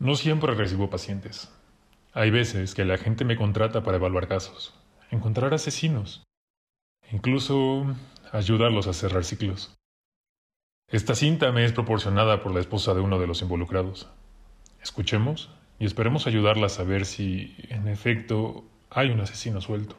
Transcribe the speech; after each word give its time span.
No 0.00 0.14
siempre 0.14 0.54
recibo 0.54 0.88
pacientes. 0.88 1.52
Hay 2.14 2.30
veces 2.30 2.74
que 2.74 2.86
la 2.86 2.96
gente 2.96 3.26
me 3.26 3.36
contrata 3.36 3.82
para 3.82 3.98
evaluar 3.98 4.28
casos, 4.28 4.72
encontrar 5.10 5.52
asesinos, 5.52 6.24
incluso 7.12 7.84
ayudarlos 8.32 8.86
a 8.86 8.94
cerrar 8.94 9.24
ciclos. 9.24 9.76
Esta 10.88 11.14
cinta 11.14 11.52
me 11.52 11.66
es 11.66 11.72
proporcionada 11.72 12.42
por 12.42 12.54
la 12.54 12.60
esposa 12.60 12.94
de 12.94 13.02
uno 13.02 13.18
de 13.18 13.26
los 13.26 13.42
involucrados. 13.42 14.08
Escuchemos 14.82 15.50
y 15.78 15.84
esperemos 15.84 16.26
ayudarla 16.26 16.66
a 16.66 16.70
saber 16.70 17.04
si, 17.04 17.54
en 17.68 17.86
efecto, 17.86 18.64
hay 18.88 19.10
un 19.10 19.20
asesino 19.20 19.60
suelto. 19.60 19.96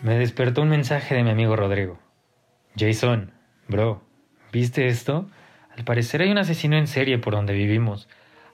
Me 0.00 0.16
despertó 0.16 0.62
un 0.62 0.68
mensaje 0.68 1.16
de 1.16 1.24
mi 1.24 1.30
amigo 1.30 1.56
Rodrigo. 1.56 1.98
Jason, 2.76 3.32
bro, 3.66 4.00
¿viste 4.52 4.86
esto? 4.86 5.28
Al 5.78 5.84
parecer 5.84 6.22
hay 6.22 6.32
un 6.32 6.38
asesino 6.38 6.76
en 6.76 6.88
serie 6.88 7.18
por 7.18 7.34
donde 7.34 7.52
vivimos. 7.52 8.08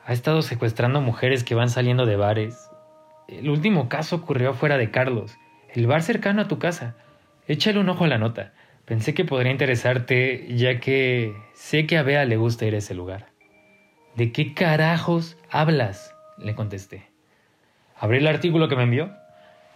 Ha 0.04 0.12
estado 0.12 0.42
secuestrando 0.42 1.00
mujeres 1.00 1.42
que 1.42 1.54
van 1.54 1.70
saliendo 1.70 2.04
de 2.04 2.16
bares. 2.16 2.68
El 3.28 3.48
último 3.48 3.88
caso 3.88 4.16
ocurrió 4.16 4.52
fuera 4.52 4.76
de 4.76 4.90
Carlos, 4.90 5.34
el 5.72 5.86
bar 5.86 6.02
cercano 6.02 6.42
a 6.42 6.48
tu 6.48 6.58
casa. 6.58 6.96
Échale 7.48 7.80
un 7.80 7.88
ojo 7.88 8.04
a 8.04 8.08
la 8.08 8.18
nota. 8.18 8.52
Pensé 8.84 9.14
que 9.14 9.24
podría 9.24 9.52
interesarte, 9.52 10.54
ya 10.54 10.80
que 10.80 11.34
sé 11.54 11.86
que 11.86 11.96
a 11.96 12.02
Bea 12.02 12.26
le 12.26 12.36
gusta 12.36 12.66
ir 12.66 12.74
a 12.74 12.78
ese 12.78 12.94
lugar. 12.94 13.28
¿De 14.14 14.30
qué 14.30 14.52
carajos 14.52 15.38
hablas? 15.50 16.14
le 16.36 16.54
contesté. 16.54 17.06
Abrí 17.96 18.18
el 18.18 18.26
artículo 18.26 18.68
que 18.68 18.76
me 18.76 18.82
envió. 18.82 19.14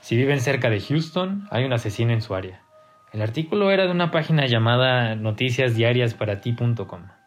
Si 0.03 0.17
viven 0.17 0.43
cerca 0.43 0.69
de 0.69 0.81
Houston, 0.81 1.49
hay 1.51 1.65
un 1.65 1.73
asesino 1.73 2.13
en 2.13 2.21
su 2.21 2.35
área. 2.35 2.63
El 3.11 3.23
artículo 3.23 3.71
era 3.71 3.87
de 3.87 3.93
una 3.93 4.11
página 4.11 4.45
llamada 4.45 5.15
noticiasdiariasparati.com. 5.15 7.18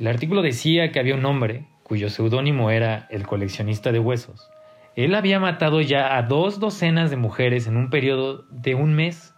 El 0.00 0.06
artículo 0.06 0.40
decía 0.40 0.92
que 0.92 0.98
había 0.98 1.14
un 1.14 1.26
hombre, 1.26 1.66
cuyo 1.82 2.08
seudónimo 2.08 2.70
era 2.70 3.06
el 3.10 3.26
coleccionista 3.26 3.92
de 3.92 3.98
huesos. 3.98 4.50
Él 4.96 5.14
había 5.14 5.38
matado 5.38 5.82
ya 5.82 6.16
a 6.16 6.22
dos 6.22 6.58
docenas 6.58 7.10
de 7.10 7.18
mujeres 7.18 7.66
en 7.66 7.76
un 7.76 7.90
periodo 7.90 8.46
de 8.50 8.74
un 8.74 8.94
mes. 8.94 9.34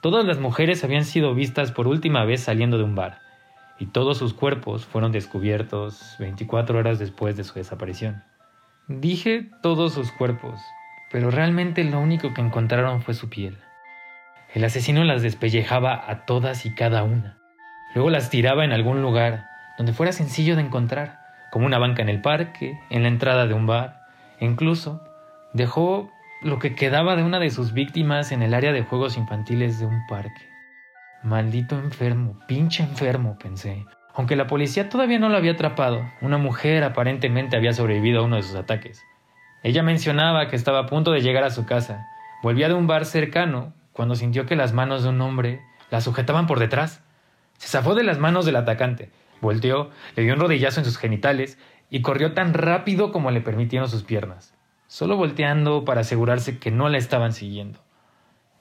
Todas 0.00 0.24
las 0.24 0.38
mujeres 0.38 0.84
habían 0.84 1.04
sido 1.04 1.34
vistas 1.34 1.72
por 1.72 1.88
última 1.88 2.24
vez 2.24 2.40
saliendo 2.40 2.78
de 2.78 2.84
un 2.84 2.94
bar, 2.94 3.18
y 3.80 3.86
todos 3.86 4.16
sus 4.16 4.32
cuerpos 4.32 4.84
fueron 4.84 5.10
descubiertos 5.10 6.14
24 6.20 6.78
horas 6.78 7.00
después 7.00 7.36
de 7.36 7.42
su 7.42 7.54
desaparición. 7.54 8.22
Dije 8.86 9.50
todos 9.60 9.92
sus 9.92 10.12
cuerpos, 10.12 10.60
pero 11.10 11.32
realmente 11.32 11.82
lo 11.82 11.98
único 11.98 12.32
que 12.32 12.42
encontraron 12.42 13.02
fue 13.02 13.14
su 13.14 13.28
piel. 13.28 13.58
El 14.54 14.62
asesino 14.62 15.02
las 15.02 15.22
despellejaba 15.22 16.08
a 16.08 16.26
todas 16.26 16.64
y 16.64 16.76
cada 16.76 17.02
una. 17.02 17.40
Luego 17.96 18.10
las 18.10 18.30
tiraba 18.30 18.64
en 18.64 18.72
algún 18.72 19.02
lugar 19.02 19.52
donde 19.76 19.92
fuera 19.92 20.12
sencillo 20.12 20.56
de 20.56 20.62
encontrar, 20.62 21.20
como 21.50 21.66
una 21.66 21.78
banca 21.78 22.02
en 22.02 22.08
el 22.08 22.20
parque, 22.20 22.80
en 22.90 23.02
la 23.02 23.08
entrada 23.08 23.46
de 23.46 23.54
un 23.54 23.66
bar, 23.66 24.02
e 24.40 24.44
incluso 24.44 25.02
dejó 25.52 26.10
lo 26.42 26.58
que 26.58 26.74
quedaba 26.74 27.16
de 27.16 27.22
una 27.22 27.38
de 27.38 27.50
sus 27.50 27.72
víctimas 27.72 28.32
en 28.32 28.42
el 28.42 28.54
área 28.54 28.72
de 28.72 28.82
juegos 28.82 29.16
infantiles 29.16 29.78
de 29.78 29.86
un 29.86 30.06
parque. 30.06 30.48
Maldito 31.22 31.78
enfermo, 31.78 32.38
pinche 32.46 32.82
enfermo, 32.82 33.38
pensé. 33.38 33.86
Aunque 34.14 34.36
la 34.36 34.46
policía 34.46 34.88
todavía 34.88 35.18
no 35.18 35.28
lo 35.28 35.36
había 35.36 35.52
atrapado, 35.52 36.04
una 36.20 36.38
mujer 36.38 36.84
aparentemente 36.84 37.56
había 37.56 37.72
sobrevivido 37.72 38.20
a 38.20 38.24
uno 38.24 38.36
de 38.36 38.42
sus 38.42 38.56
ataques. 38.56 39.02
Ella 39.62 39.82
mencionaba 39.82 40.48
que 40.48 40.56
estaba 40.56 40.80
a 40.80 40.86
punto 40.86 41.12
de 41.12 41.22
llegar 41.22 41.44
a 41.44 41.50
su 41.50 41.64
casa. 41.64 42.06
Volvía 42.42 42.68
de 42.68 42.74
un 42.74 42.86
bar 42.86 43.06
cercano 43.06 43.72
cuando 43.92 44.14
sintió 44.14 44.44
que 44.44 44.56
las 44.56 44.72
manos 44.72 45.02
de 45.02 45.08
un 45.08 45.20
hombre 45.20 45.62
la 45.90 46.00
sujetaban 46.00 46.46
por 46.46 46.58
detrás. 46.58 47.02
Se 47.56 47.68
zafó 47.68 47.94
de 47.94 48.04
las 48.04 48.18
manos 48.18 48.44
del 48.44 48.56
atacante 48.56 49.10
Volteó, 49.40 49.90
le 50.16 50.22
dio 50.22 50.34
un 50.34 50.40
rodillazo 50.40 50.80
en 50.80 50.86
sus 50.86 50.98
genitales 50.98 51.58
y 51.90 52.02
corrió 52.02 52.32
tan 52.32 52.54
rápido 52.54 53.12
como 53.12 53.30
le 53.30 53.40
permitieron 53.40 53.88
sus 53.88 54.02
piernas, 54.02 54.54
solo 54.86 55.16
volteando 55.16 55.84
para 55.84 56.00
asegurarse 56.00 56.58
que 56.58 56.70
no 56.70 56.88
la 56.88 56.98
estaban 56.98 57.32
siguiendo. 57.32 57.80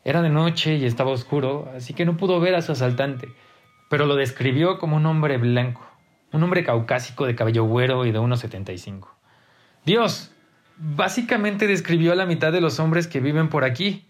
Era 0.04 0.22
de 0.22 0.30
noche 0.30 0.76
y 0.76 0.86
estaba 0.86 1.12
oscuro, 1.12 1.72
así 1.76 1.94
que 1.94 2.06
no 2.06 2.18
pudo 2.18 2.40
ver 2.40 2.56
a 2.56 2.62
su 2.62 2.74
asaltante, 2.74 3.30
pero 3.90 4.06
lo 4.06 4.16
describió 4.16 4.78
como 4.78 4.98
un 4.98 5.06
hombre 5.06 5.38
blanco, 5.38 5.86
un 6.32 6.44
hombre 6.44 6.64
caucásico 6.64 7.26
de 7.26 7.36
cabello 7.36 7.64
güero 7.64 8.06
y 8.06 8.12
de 8.12 8.20
unos 8.20 8.42
75. 8.42 9.16
Dios, 9.86 10.34
básicamente 10.78 11.68
describió 11.68 12.12
a 12.12 12.16
la 12.16 12.26
mitad 12.26 12.52
de 12.52 12.62
los 12.62 12.80
hombres 12.80 13.08
que 13.08 13.20
viven 13.20 13.50
por 13.50 13.64
aquí. 13.64 14.06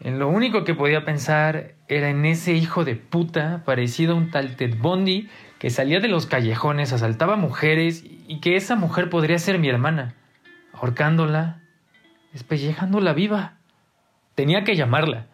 En 0.00 0.18
lo 0.18 0.28
único 0.28 0.64
que 0.64 0.74
podía 0.74 1.04
pensar 1.04 1.74
era 1.88 2.10
en 2.10 2.24
ese 2.24 2.52
hijo 2.52 2.84
de 2.84 2.96
puta 2.96 3.62
parecido 3.64 4.12
a 4.12 4.16
un 4.16 4.30
tal 4.30 4.56
Ted 4.56 4.76
Bundy 4.78 5.28
que 5.58 5.70
salía 5.70 6.00
de 6.00 6.08
los 6.08 6.26
callejones, 6.26 6.92
asaltaba 6.92 7.36
mujeres 7.36 8.04
y 8.04 8.40
que 8.40 8.56
esa 8.56 8.76
mujer 8.76 9.08
podría 9.08 9.38
ser 9.38 9.58
mi 9.58 9.68
hermana, 9.68 10.14
ahorcándola, 10.72 11.62
despellejándola 12.32 13.12
viva. 13.14 13.58
Tenía 14.34 14.64
que 14.64 14.76
llamarla. 14.76 15.28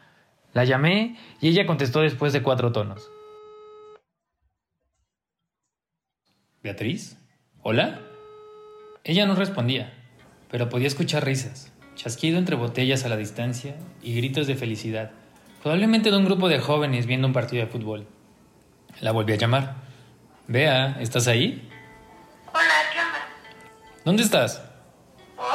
La 0.53 0.65
llamé 0.65 1.16
y 1.41 1.49
ella 1.49 1.66
contestó 1.66 2.00
después 2.00 2.32
de 2.32 2.43
cuatro 2.43 2.72
tonos. 2.72 3.11
¿Beatriz? 6.62 7.19
¿Hola? 7.62 8.00
Ella 9.03 9.27
no 9.27 9.34
respondía, 9.34 9.93
pero 10.50 10.69
podía 10.69 10.87
escuchar 10.87 11.25
risas, 11.25 11.72
chasquido 11.97 12.38
entre 12.38 12.55
botellas 12.55 13.05
a 13.05 13.09
la 13.09 13.16
distancia 13.16 13.75
y 14.00 14.15
gritos 14.15 14.47
de 14.47 14.55
felicidad, 14.55 15.11
probablemente 15.62 16.12
de 16.12 16.19
un 16.19 16.25
grupo 16.25 16.49
de 16.49 16.61
jóvenes 16.61 17.06
viendo 17.06 17.27
un 17.27 17.32
partido 17.32 17.65
de 17.65 17.72
fútbol. 17.72 18.06
La 19.00 19.11
volví 19.11 19.32
a 19.32 19.37
llamar 19.37 19.91
Vea, 20.52 20.98
¿estás 21.00 21.28
ahí? 21.28 21.66
Hola, 22.52 22.74
¿qué 22.92 22.98
onda? 22.98 23.26
¿Dónde 24.04 24.22
estás? 24.22 24.62
¿Por? 25.34 25.46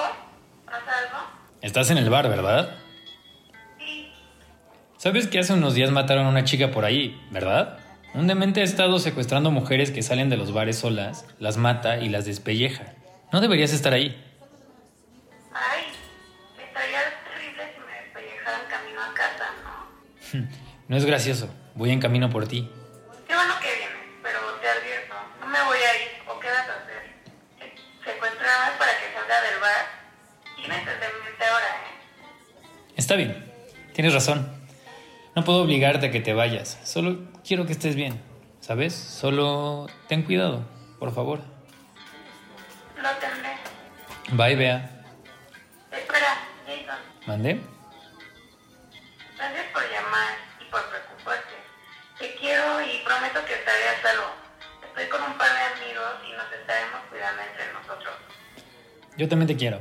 ¿Pasa 0.66 0.98
algo? 0.98 1.30
Estás 1.62 1.92
en 1.92 2.00
el 2.00 2.10
bar, 2.10 2.28
¿verdad? 2.28 2.78
Sí. 3.78 4.12
¿Sabes 4.98 5.28
que 5.28 5.38
hace 5.38 5.54
unos 5.54 5.76
días 5.76 5.92
mataron 5.92 6.26
a 6.26 6.30
una 6.30 6.46
chica 6.46 6.72
por 6.72 6.84
ahí, 6.84 7.24
verdad? 7.30 7.78
Un 8.16 8.26
demente 8.26 8.62
ha 8.62 8.64
estado 8.64 8.98
secuestrando 8.98 9.52
mujeres 9.52 9.92
que 9.92 10.02
salen 10.02 10.32
de 10.32 10.38
los 10.38 10.52
bares 10.52 10.80
solas, 10.80 11.28
las 11.38 11.58
mata 11.58 11.98
y 11.98 12.10
las 12.10 12.26
despelleja. 12.26 12.96
No 13.32 13.40
deberías 13.40 13.74
estar 13.74 13.94
ahí. 13.94 14.20
Ay, 15.54 15.84
estaría 16.58 17.02
terrible 17.24 17.64
si 17.72 17.80
me 17.82 18.02
despellejaran 18.02 18.62
camino 18.68 19.00
a 19.00 19.14
casa, 19.14 19.46
¿no? 19.64 20.48
no 20.88 20.98
es 20.98 21.06
gracioso. 21.06 21.54
Voy 21.76 21.92
en 21.92 22.00
camino 22.00 22.32
por 22.32 22.48
ti. 22.48 22.68
Qué 23.28 23.36
bueno 23.36 23.54
que 23.62 23.68
vienes, 23.68 23.98
pero 24.24 24.40
te 24.62 24.68
advierto, 24.68 25.16
no 25.42 25.48
me 25.48 25.64
voy 25.64 25.78
a 25.78 25.96
ir. 26.02 26.10
¿O 26.28 26.40
qué 26.40 26.48
vas 26.48 26.70
a 26.70 26.82
hacer? 26.82 26.98
Secuestrarme 28.48 28.78
para 28.80 28.92
que 28.98 29.14
salga 29.14 29.42
del 29.42 29.60
bar. 29.60 29.86
Tienes 30.56 30.86
desde 30.86 31.14
mente 31.22 31.46
ahora, 31.46 31.66
¿eh? 31.66 32.92
Está 32.96 33.16
bien. 33.16 33.54
Tienes 33.94 34.14
razón. 34.14 34.68
No 35.36 35.44
puedo 35.44 35.64
obligarte 35.64 36.08
a 36.08 36.12
que 36.12 36.22
te 36.22 36.34
vayas. 36.34 36.80
Solo 36.86 37.20
quiero 37.46 37.66
que 37.66 37.74
estés 37.74 37.96
bien. 37.96 38.22
¿Sabes? 38.62 38.94
Solo 38.96 39.88
ten 40.08 40.24
cuidado, 40.24 40.66
por 40.98 41.14
favor. 41.14 41.42
Lo 42.96 43.10
tendré. 43.18 43.58
Bye, 44.32 44.56
Bea. 44.56 45.04
Espera, 45.92 46.38
Jason. 46.66 47.00
¿Mandé? 47.28 47.62
Gracias 49.36 49.66
por 49.74 49.84
llamar 49.92 50.34
y 50.62 50.72
por 50.72 50.84
preocuparte. 50.90 51.56
Te 52.18 52.36
quiero 52.36 52.82
y 52.82 53.04
prometo 53.04 53.44
que 53.46 53.56
estaré 53.56 53.90
a 53.90 54.02
salvo. 54.02 54.32
Estoy 54.88 55.08
con 55.10 55.22
un 55.22 55.38
par 55.38 55.50
de 55.52 55.84
amigos 55.84 56.14
y 56.28 56.32
nos 56.32 56.52
estaremos 56.52 57.02
cuidando 57.10 57.42
entre 57.42 57.74
nosotros. 57.74 58.27
Yo 59.18 59.28
también 59.28 59.48
te 59.48 59.56
quiero. 59.56 59.80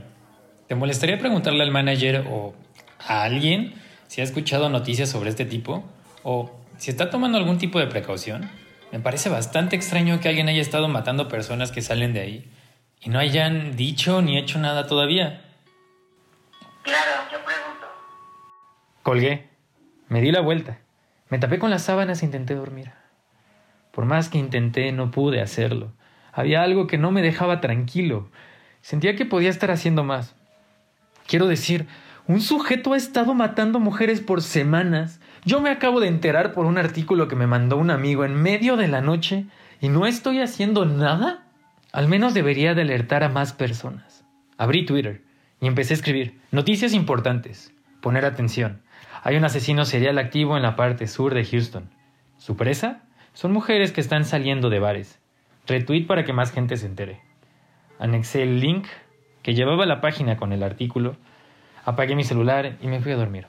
¿Te 0.67 0.75
molestaría 0.75 1.19
preguntarle 1.19 1.63
al 1.63 1.71
manager 1.71 2.25
o 2.31 2.55
a 3.07 3.23
alguien 3.23 3.75
si 4.07 4.21
ha 4.21 4.25
escuchado 4.25 4.69
noticias 4.69 5.09
sobre 5.09 5.31
este 5.31 5.45
tipo? 5.45 5.85
¿O 6.23 6.59
si 6.79 6.91
está 6.91 7.11
tomando 7.11 7.39
algún 7.39 7.59
tipo 7.59 7.79
de 7.79 7.87
precaución? 7.87 8.51
Me 8.93 9.01
parece 9.01 9.29
bastante 9.29 9.77
extraño 9.77 10.21
que 10.21 10.29
alguien 10.29 10.49
haya 10.49 10.63
estado 10.63 10.89
matando 10.89 11.29
personas 11.29 11.71
que 11.71 11.83
salen 11.83 12.13
de 12.13 12.21
ahí 12.21 12.51
y 13.03 13.11
no 13.11 13.19
hayan 13.19 13.77
dicho 13.77 14.23
ni 14.23 14.39
hecho 14.39 14.59
nada 14.59 14.87
todavía. 14.87 15.43
Claro, 16.83 17.23
yo 17.31 17.39
pregunto. 17.45 17.87
Colgué. 19.03 19.49
Me 20.09 20.21
di 20.21 20.33
la 20.33 20.41
vuelta. 20.41 20.79
Me 21.29 21.39
tapé 21.39 21.59
con 21.59 21.71
las 21.71 21.83
sábanas 21.83 22.23
e 22.23 22.27
intenté 22.27 22.55
dormir. 22.55 22.93
Por 23.91 24.05
más 24.05 24.29
que 24.29 24.39
intenté, 24.39 24.93
no 24.93 25.11
pude 25.11 25.41
hacerlo. 25.41 25.93
Había 26.33 26.63
algo 26.63 26.87
que 26.87 26.99
no 26.99 27.11
me 27.11 27.23
dejaba 27.23 27.61
tranquilo. 27.61 28.31
Sentía 28.87 29.17
que 29.17 29.27
podía 29.27 29.51
estar 29.51 29.73
haciendo 29.73 30.05
más. 30.05 30.37
Quiero 31.27 31.49
decir, 31.49 31.89
un 32.29 32.41
sujeto 32.41 32.93
ha 32.93 32.97
estado 32.97 33.35
matando 33.35 33.81
mujeres 33.81 34.21
por 34.21 34.43
semanas. 34.43 35.19
Yo 35.45 35.61
me 35.61 35.71
acabo 35.71 35.99
de 35.99 36.07
enterar 36.07 36.53
por 36.53 36.67
un 36.67 36.79
artículo 36.79 37.27
que 37.27 37.35
me 37.35 37.49
mandó 37.49 37.79
un 37.79 37.91
amigo 37.91 38.25
en 38.25 38.41
medio 38.41 38.77
de 38.77 38.87
la 38.87 39.01
noche 39.01 39.47
y 39.81 39.89
no 39.89 40.07
estoy 40.07 40.39
haciendo 40.39 40.85
nada. 40.85 41.49
Al 41.91 42.07
menos 42.07 42.33
debería 42.33 42.75
de 42.75 42.83
alertar 42.83 43.25
a 43.25 43.29
más 43.29 43.53
personas. 43.53 44.25
Abrí 44.57 44.87
Twitter 44.87 45.25
y 45.61 45.67
empecé 45.67 45.95
a 45.95 45.97
escribir 45.97 46.39
noticias 46.53 46.93
importantes. 46.93 47.73
Poner 48.01 48.25
atención. 48.25 48.83
Hay 49.25 49.35
un 49.35 49.45
asesino 49.45 49.85
serial 49.85 50.17
activo 50.17 50.57
en 50.57 50.63
la 50.63 50.77
parte 50.77 51.09
sur 51.09 51.35
de 51.35 51.45
Houston. 51.45 51.91
¿Su 52.39 52.57
presa? 52.57 53.03
Son 53.33 53.53
mujeres 53.53 53.91
que 53.91 54.01
están 54.01 54.25
saliendo 54.25 54.71
de 54.71 54.79
bares. 54.79 55.19
Retweet 55.67 56.07
para 56.07 56.25
que 56.25 56.33
más 56.33 56.53
gente 56.53 56.77
se 56.77 56.87
entere. 56.87 57.27
Anexé 57.99 58.43
el 58.43 58.61
link 58.61 58.87
que 59.43 59.55
llevaba 59.55 59.87
la 59.87 60.01
página 60.01 60.37
con 60.37 60.53
el 60.53 60.63
artículo, 60.63 61.17
apagué 61.85 62.17
mi 62.17 62.25
celular 62.25 62.77
y 62.83 62.89
me 62.89 63.01
fui 63.01 63.13
a 63.13 63.17
dormir. 63.17 63.47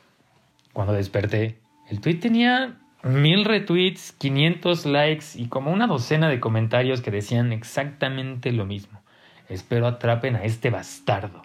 Cuando 0.73 0.93
desperté, 0.93 1.57
el 1.89 2.01
tweet 2.01 2.19
tenía 2.19 2.77
mil 3.03 3.45
retweets, 3.45 4.11
500 4.13 4.85
likes 4.85 5.25
y 5.35 5.47
como 5.47 5.71
una 5.71 5.87
docena 5.87 6.29
de 6.29 6.39
comentarios 6.39 7.01
que 7.01 7.11
decían 7.11 7.51
exactamente 7.51 8.51
lo 8.51 8.65
mismo. 8.65 9.01
Espero 9.49 9.87
atrapen 9.87 10.35
a 10.35 10.43
este 10.43 10.69
bastardo. 10.69 11.43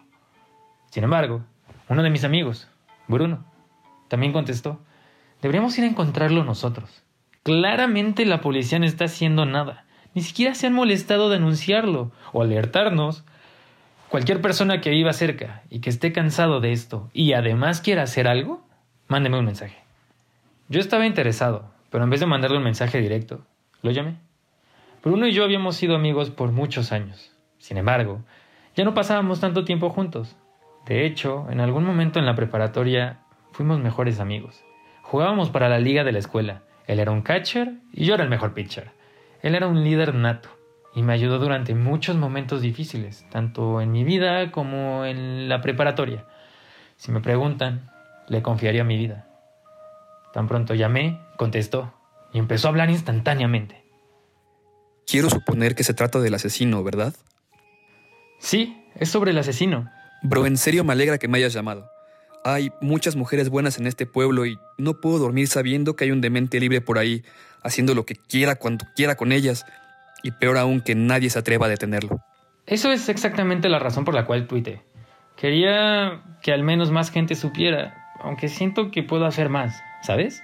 Sin 0.90 1.04
embargo, 1.04 1.42
uno 1.88 2.02
de 2.02 2.10
mis 2.10 2.24
amigos, 2.24 2.68
Bruno, 3.08 3.44
también 4.08 4.32
contestó, 4.32 4.80
deberíamos 5.40 5.76
ir 5.78 5.84
a 5.84 5.88
encontrarlo 5.88 6.44
nosotros. 6.44 7.02
Claramente 7.42 8.26
la 8.26 8.40
policía 8.40 8.78
no 8.78 8.84
está 8.84 9.06
haciendo 9.06 9.46
nada. 9.46 9.86
Ni 10.14 10.22
siquiera 10.22 10.54
se 10.54 10.66
han 10.66 10.74
molestado 10.74 11.30
de 11.30 11.36
anunciarlo 11.36 12.12
o 12.32 12.42
alertarnos. 12.42 13.24
Cualquier 14.08 14.42
persona 14.42 14.80
que 14.80 14.90
viva 14.90 15.12
cerca 15.12 15.62
y 15.70 15.80
que 15.80 15.88
esté 15.88 16.12
cansado 16.12 16.60
de 16.60 16.72
esto 16.72 17.08
y 17.14 17.32
además 17.32 17.80
quiera 17.80 18.02
hacer 18.02 18.28
algo, 18.28 18.62
mándeme 19.08 19.38
un 19.38 19.46
mensaje. 19.46 19.78
Yo 20.68 20.80
estaba 20.80 21.06
interesado, 21.06 21.70
pero 21.90 22.04
en 22.04 22.10
vez 22.10 22.20
de 22.20 22.26
mandarle 22.26 22.58
un 22.58 22.64
mensaje 22.64 23.00
directo, 23.00 23.40
lo 23.80 23.90
llamé. 23.90 24.16
Bruno 25.02 25.26
y 25.26 25.32
yo 25.32 25.44
habíamos 25.44 25.76
sido 25.76 25.96
amigos 25.96 26.30
por 26.30 26.52
muchos 26.52 26.92
años. 26.92 27.32
Sin 27.58 27.78
embargo, 27.78 28.22
ya 28.76 28.84
no 28.84 28.94
pasábamos 28.94 29.40
tanto 29.40 29.64
tiempo 29.64 29.90
juntos. 29.90 30.36
De 30.86 31.06
hecho, 31.06 31.46
en 31.50 31.60
algún 31.60 31.84
momento 31.84 32.18
en 32.18 32.26
la 32.26 32.34
preparatoria 32.34 33.20
fuimos 33.52 33.80
mejores 33.80 34.20
amigos. 34.20 34.62
Jugábamos 35.02 35.50
para 35.50 35.68
la 35.68 35.78
liga 35.78 36.04
de 36.04 36.12
la 36.12 36.18
escuela. 36.18 36.62
Él 36.86 37.00
era 37.00 37.12
un 37.12 37.22
catcher 37.22 37.74
y 37.92 38.04
yo 38.04 38.14
era 38.14 38.24
el 38.24 38.30
mejor 38.30 38.54
pitcher. 38.54 38.90
Él 39.42 39.56
era 39.56 39.66
un 39.66 39.82
líder 39.82 40.14
nato 40.14 40.48
y 40.94 41.02
me 41.02 41.12
ayudó 41.12 41.38
durante 41.38 41.74
muchos 41.74 42.16
momentos 42.16 42.62
difíciles, 42.62 43.26
tanto 43.30 43.80
en 43.80 43.90
mi 43.90 44.04
vida 44.04 44.52
como 44.52 45.04
en 45.04 45.48
la 45.48 45.60
preparatoria. 45.60 46.26
Si 46.96 47.10
me 47.10 47.20
preguntan, 47.20 47.90
le 48.28 48.42
confiaría 48.42 48.84
mi 48.84 48.96
vida. 48.96 49.26
Tan 50.32 50.46
pronto 50.46 50.74
llamé, 50.74 51.20
contestó 51.36 51.92
y 52.32 52.38
empezó 52.38 52.68
a 52.68 52.70
hablar 52.70 52.90
instantáneamente. 52.90 53.84
Quiero 55.06 55.28
suponer 55.28 55.74
que 55.74 55.84
se 55.84 55.94
trata 55.94 56.20
del 56.20 56.34
asesino, 56.34 56.84
¿verdad? 56.84 57.14
Sí, 58.38 58.86
es 58.94 59.10
sobre 59.10 59.32
el 59.32 59.38
asesino. 59.38 59.90
Bro, 60.22 60.46
en 60.46 60.56
serio 60.56 60.84
me 60.84 60.92
alegra 60.92 61.18
que 61.18 61.28
me 61.28 61.38
hayas 61.38 61.52
llamado. 61.52 61.90
Hay 62.44 62.72
muchas 62.80 63.16
mujeres 63.16 63.48
buenas 63.48 63.78
en 63.78 63.86
este 63.86 64.06
pueblo 64.06 64.46
y 64.46 64.58
no 64.78 65.00
puedo 65.00 65.18
dormir 65.18 65.48
sabiendo 65.48 65.96
que 65.96 66.04
hay 66.04 66.10
un 66.10 66.20
demente 66.20 66.58
libre 66.60 66.80
por 66.80 66.98
ahí, 66.98 67.24
haciendo 67.64 67.94
lo 67.94 68.04
que 68.06 68.16
quiera 68.16 68.56
cuando 68.56 68.86
quiera 68.94 69.14
con 69.14 69.32
ellas, 69.32 69.66
y 70.22 70.30
peor 70.30 70.58
aún 70.58 70.80
que 70.80 70.94
nadie 70.94 71.30
se 71.30 71.38
atreva 71.38 71.66
a 71.66 71.68
detenerlo. 71.68 72.20
Eso 72.66 72.92
es 72.92 73.08
exactamente 73.08 73.68
la 73.68 73.78
razón 73.78 74.04
por 74.04 74.14
la 74.14 74.24
cual 74.24 74.46
tuite. 74.46 74.82
Quería 75.36 76.22
que 76.42 76.52
al 76.52 76.62
menos 76.62 76.90
más 76.90 77.10
gente 77.10 77.34
supiera, 77.34 78.14
aunque 78.20 78.48
siento 78.48 78.90
que 78.90 79.02
puedo 79.02 79.26
hacer 79.26 79.48
más, 79.48 79.82
¿sabes? 80.02 80.42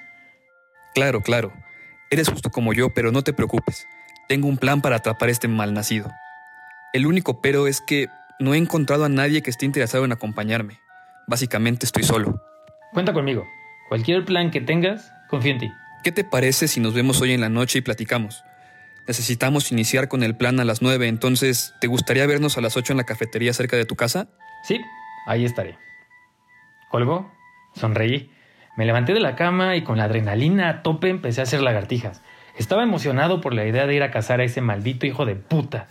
Claro, 0.94 1.20
claro. 1.20 1.52
Eres 2.10 2.28
justo 2.28 2.50
como 2.50 2.72
yo, 2.72 2.88
pero 2.94 3.12
no 3.12 3.22
te 3.22 3.32
preocupes. 3.32 3.86
Tengo 4.28 4.48
un 4.48 4.58
plan 4.58 4.80
para 4.80 4.96
atrapar 4.96 5.28
a 5.28 5.32
este 5.32 5.46
malnacido. 5.46 6.10
El 6.92 7.06
único 7.06 7.40
pero 7.40 7.66
es 7.66 7.80
que 7.80 8.08
no 8.40 8.54
he 8.54 8.58
encontrado 8.58 9.04
a 9.04 9.08
nadie 9.08 9.42
que 9.42 9.50
esté 9.50 9.66
interesado 9.66 10.04
en 10.04 10.12
acompañarme. 10.12 10.80
Básicamente 11.26 11.86
estoy 11.86 12.02
solo. 12.02 12.42
Cuenta 12.92 13.12
conmigo. 13.12 13.46
Cualquier 13.88 14.24
plan 14.24 14.50
que 14.50 14.60
tengas, 14.60 15.12
confío 15.28 15.52
en 15.52 15.58
ti. 15.58 15.70
¿Qué 16.04 16.12
te 16.12 16.22
parece 16.24 16.68
si 16.68 16.80
nos 16.80 16.94
vemos 16.94 17.20
hoy 17.20 17.32
en 17.32 17.40
la 17.40 17.48
noche 17.48 17.80
y 17.80 17.82
platicamos? 17.82 18.44
Necesitamos 19.08 19.72
iniciar 19.72 20.08
con 20.08 20.22
el 20.22 20.36
plan 20.36 20.60
a 20.60 20.64
las 20.64 20.80
9, 20.80 21.08
entonces, 21.08 21.74
¿te 21.80 21.86
gustaría 21.88 22.26
vernos 22.26 22.56
a 22.56 22.60
las 22.60 22.76
8 22.76 22.92
en 22.92 22.98
la 22.98 23.04
cafetería 23.04 23.52
cerca 23.52 23.76
de 23.76 23.84
tu 23.84 23.96
casa? 23.96 24.28
Sí, 24.62 24.80
ahí 25.26 25.44
estaré. 25.44 25.76
Colgó, 26.90 27.32
sonreí, 27.74 28.30
me 28.76 28.86
levanté 28.86 29.12
de 29.12 29.20
la 29.20 29.34
cama 29.34 29.74
y 29.74 29.82
con 29.82 29.98
la 29.98 30.04
adrenalina 30.04 30.68
a 30.68 30.82
tope 30.82 31.08
empecé 31.08 31.40
a 31.40 31.44
hacer 31.44 31.62
lagartijas. 31.62 32.22
Estaba 32.56 32.84
emocionado 32.84 33.40
por 33.40 33.54
la 33.54 33.66
idea 33.66 33.86
de 33.86 33.94
ir 33.94 34.02
a 34.04 34.12
cazar 34.12 34.40
a 34.40 34.44
ese 34.44 34.60
maldito 34.60 35.04
hijo 35.04 35.26
de 35.26 35.34
puta. 35.34 35.88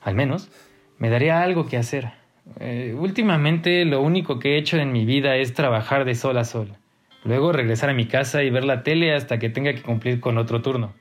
Al 0.00 0.16
menos, 0.16 0.50
me 0.98 1.10
daría 1.10 1.42
algo 1.42 1.66
que 1.66 1.76
hacer. 1.76 2.12
Eh, 2.58 2.94
últimamente 2.98 3.84
lo 3.84 4.02
único 4.02 4.38
que 4.38 4.54
he 4.54 4.58
hecho 4.58 4.78
en 4.78 4.90
mi 4.90 5.04
vida 5.04 5.36
es 5.36 5.54
trabajar 5.54 6.04
de 6.04 6.14
sol 6.16 6.38
a 6.38 6.44
sol. 6.44 6.76
Luego 7.24 7.52
regresar 7.52 7.90
a 7.90 7.94
mi 7.94 8.06
casa 8.06 8.42
y 8.42 8.50
ver 8.50 8.64
la 8.64 8.82
tele 8.82 9.14
hasta 9.14 9.38
que 9.38 9.48
tenga 9.48 9.72
que 9.72 9.82
cumplir 9.82 10.20
con 10.20 10.38
otro 10.38 10.60
turno. 10.60 10.92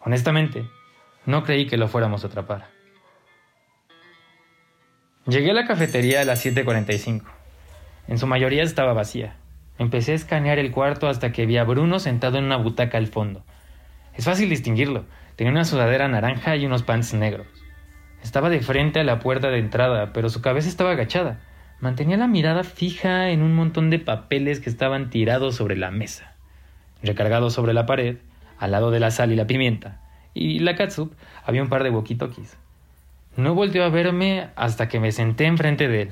Honestamente, 0.00 0.64
no 1.26 1.44
creí 1.44 1.66
que 1.66 1.76
lo 1.76 1.88
fuéramos 1.88 2.24
a 2.24 2.28
atrapar. 2.28 2.68
Llegué 5.26 5.50
a 5.50 5.54
la 5.54 5.66
cafetería 5.66 6.22
a 6.22 6.24
las 6.24 6.44
7.45. 6.44 7.22
En 8.08 8.18
su 8.18 8.26
mayoría 8.26 8.62
estaba 8.62 8.92
vacía. 8.92 9.36
Empecé 9.78 10.12
a 10.12 10.16
escanear 10.16 10.58
el 10.58 10.72
cuarto 10.72 11.08
hasta 11.08 11.32
que 11.32 11.46
vi 11.46 11.58
a 11.58 11.64
Bruno 11.64 12.00
sentado 12.00 12.38
en 12.38 12.44
una 12.44 12.56
butaca 12.56 12.98
al 12.98 13.06
fondo. 13.06 13.44
Es 14.14 14.24
fácil 14.24 14.48
distinguirlo. 14.48 15.04
Tenía 15.36 15.52
una 15.52 15.64
sudadera 15.64 16.08
naranja 16.08 16.56
y 16.56 16.66
unos 16.66 16.82
pants 16.82 17.14
negros. 17.14 17.46
Estaba 18.22 18.50
de 18.50 18.60
frente 18.60 19.00
a 19.00 19.04
la 19.04 19.18
puerta 19.18 19.48
de 19.48 19.58
entrada, 19.58 20.12
pero 20.12 20.28
su 20.28 20.42
cabeza 20.42 20.68
estaba 20.68 20.92
agachada. 20.92 21.40
Mantenía 21.82 22.16
la 22.16 22.28
mirada 22.28 22.62
fija 22.62 23.30
en 23.30 23.42
un 23.42 23.56
montón 23.56 23.90
de 23.90 23.98
papeles 23.98 24.60
que 24.60 24.70
estaban 24.70 25.10
tirados 25.10 25.56
sobre 25.56 25.76
la 25.76 25.90
mesa. 25.90 26.36
Recargados 27.02 27.54
sobre 27.54 27.72
la 27.72 27.86
pared, 27.86 28.18
al 28.56 28.70
lado 28.70 28.92
de 28.92 29.00
la 29.00 29.10
sal 29.10 29.32
y 29.32 29.34
la 29.34 29.48
pimienta, 29.48 30.00
y 30.32 30.60
la 30.60 30.76
catsup, 30.76 31.12
había 31.44 31.60
un 31.60 31.68
par 31.68 31.82
de 31.82 31.90
walkie-talkies. 31.90 32.56
No 33.36 33.56
volteó 33.56 33.82
a 33.82 33.88
verme 33.88 34.50
hasta 34.54 34.88
que 34.88 35.00
me 35.00 35.10
senté 35.10 35.46
enfrente 35.46 35.88
de 35.88 36.02
él. 36.02 36.10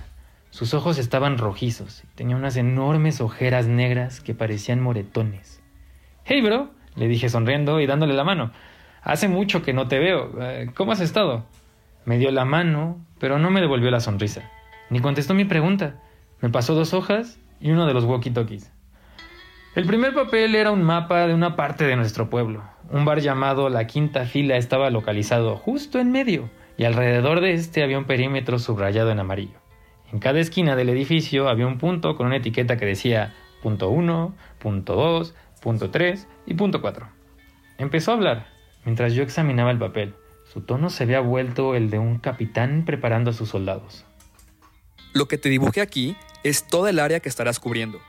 Sus 0.51 0.75
ojos 0.75 0.99
estaban 0.99 1.39
rojizos 1.39 2.03
y 2.03 2.17
tenía 2.17 2.35
unas 2.35 2.57
enormes 2.57 3.21
ojeras 3.21 3.69
negras 3.69 4.21
que 4.21 4.35
parecían 4.35 4.81
moretones. 4.81 5.63
Hey, 6.25 6.41
bro, 6.41 6.73
le 6.97 7.07
dije 7.07 7.29
sonriendo 7.29 7.79
y 7.79 7.87
dándole 7.87 8.15
la 8.15 8.25
mano. 8.25 8.51
Hace 9.03 9.29
mucho 9.29 9.63
que 9.63 9.73
no 9.73 9.87
te 9.87 10.01
veo. 10.01 10.33
Eh, 10.43 10.73
¿Cómo 10.75 10.91
has 10.91 11.01
estado? 11.01 11.47
Me 12.07 12.19
dio 12.19 12.33
la 12.33 12.45
mano, 12.45 12.99
pero 13.21 13.39
no 13.39 13.53
me 13.53 13.61
devolvió 13.61 13.93
la 13.93 14.01
sonrisa, 14.01 14.51
ni 14.91 15.01
contestó 15.01 15.35
mi 15.35 15.45
pregunta. 15.45 15.95
Me 16.41 16.51
pasó 16.51 16.75
dos 16.75 16.93
hojas 16.93 17.39
y 17.61 17.71
uno 17.71 17.87
de 17.87 17.95
los 17.95 18.05
walkie-talkies. 18.05 18.71
El 19.77 19.87
primer 19.87 20.13
papel 20.15 20.57
era 20.57 20.73
un 20.73 20.83
mapa 20.83 21.27
de 21.29 21.35
una 21.35 21.55
parte 21.55 21.85
de 21.85 21.95
nuestro 21.95 22.29
pueblo. 22.29 22.65
Un 22.91 23.05
bar 23.05 23.21
llamado 23.21 23.69
La 23.69 23.87
Quinta 23.87 24.25
Fila 24.27 24.57
estaba 24.57 24.91
localizado 24.91 25.57
justo 25.57 26.01
en 26.01 26.11
medio, 26.11 26.51
y 26.77 26.85
alrededor 26.85 27.41
de 27.41 27.53
este 27.53 27.85
había 27.85 27.99
un 27.99 28.05
perímetro 28.05 28.59
subrayado 28.59 29.13
en 29.13 29.21
amarillo. 29.21 29.61
En 30.13 30.19
cada 30.19 30.41
esquina 30.41 30.75
del 30.75 30.89
edificio 30.89 31.49
había 31.49 31.69
un 31.69 31.79
punto 31.79 32.17
con 32.17 32.27
una 32.27 32.37
etiqueta 32.37 32.77
que 32.77 32.87
decía 32.87 33.33
punto 33.63 33.91
1, 33.91 34.35
punto 34.59 34.95
2, 34.97 35.35
punto 35.63 35.91
3 35.91 36.27
y 36.47 36.55
punto 36.55 36.81
4. 36.81 37.07
Empezó 37.79 38.11
a 38.11 38.15
hablar, 38.15 38.47
mientras 38.85 39.15
yo 39.15 39.23
examinaba 39.23 39.71
el 39.71 39.79
papel. 39.79 40.15
Su 40.53 40.63
tono 40.63 40.91
se 40.91 41.05
había 41.05 41.21
vuelto 41.21 41.77
el 41.77 41.91
de 41.91 42.01
un 42.01 42.19
capitán 42.19 42.85
preparando 42.85 43.31
a 43.31 43.35
sus 43.35 43.51
soldados. 43.51 44.05
Lo 45.13 45.29
que 45.29 45.39
te 45.39 45.49
dibujé 45.49 45.81
aquí 45.81 46.17
es 46.45 46.67
toda 46.67 46.91
el 46.91 46.99
área 46.99 47.21
que 47.21 47.29
estarás 47.29 47.61
cubriendo. 47.61 48.01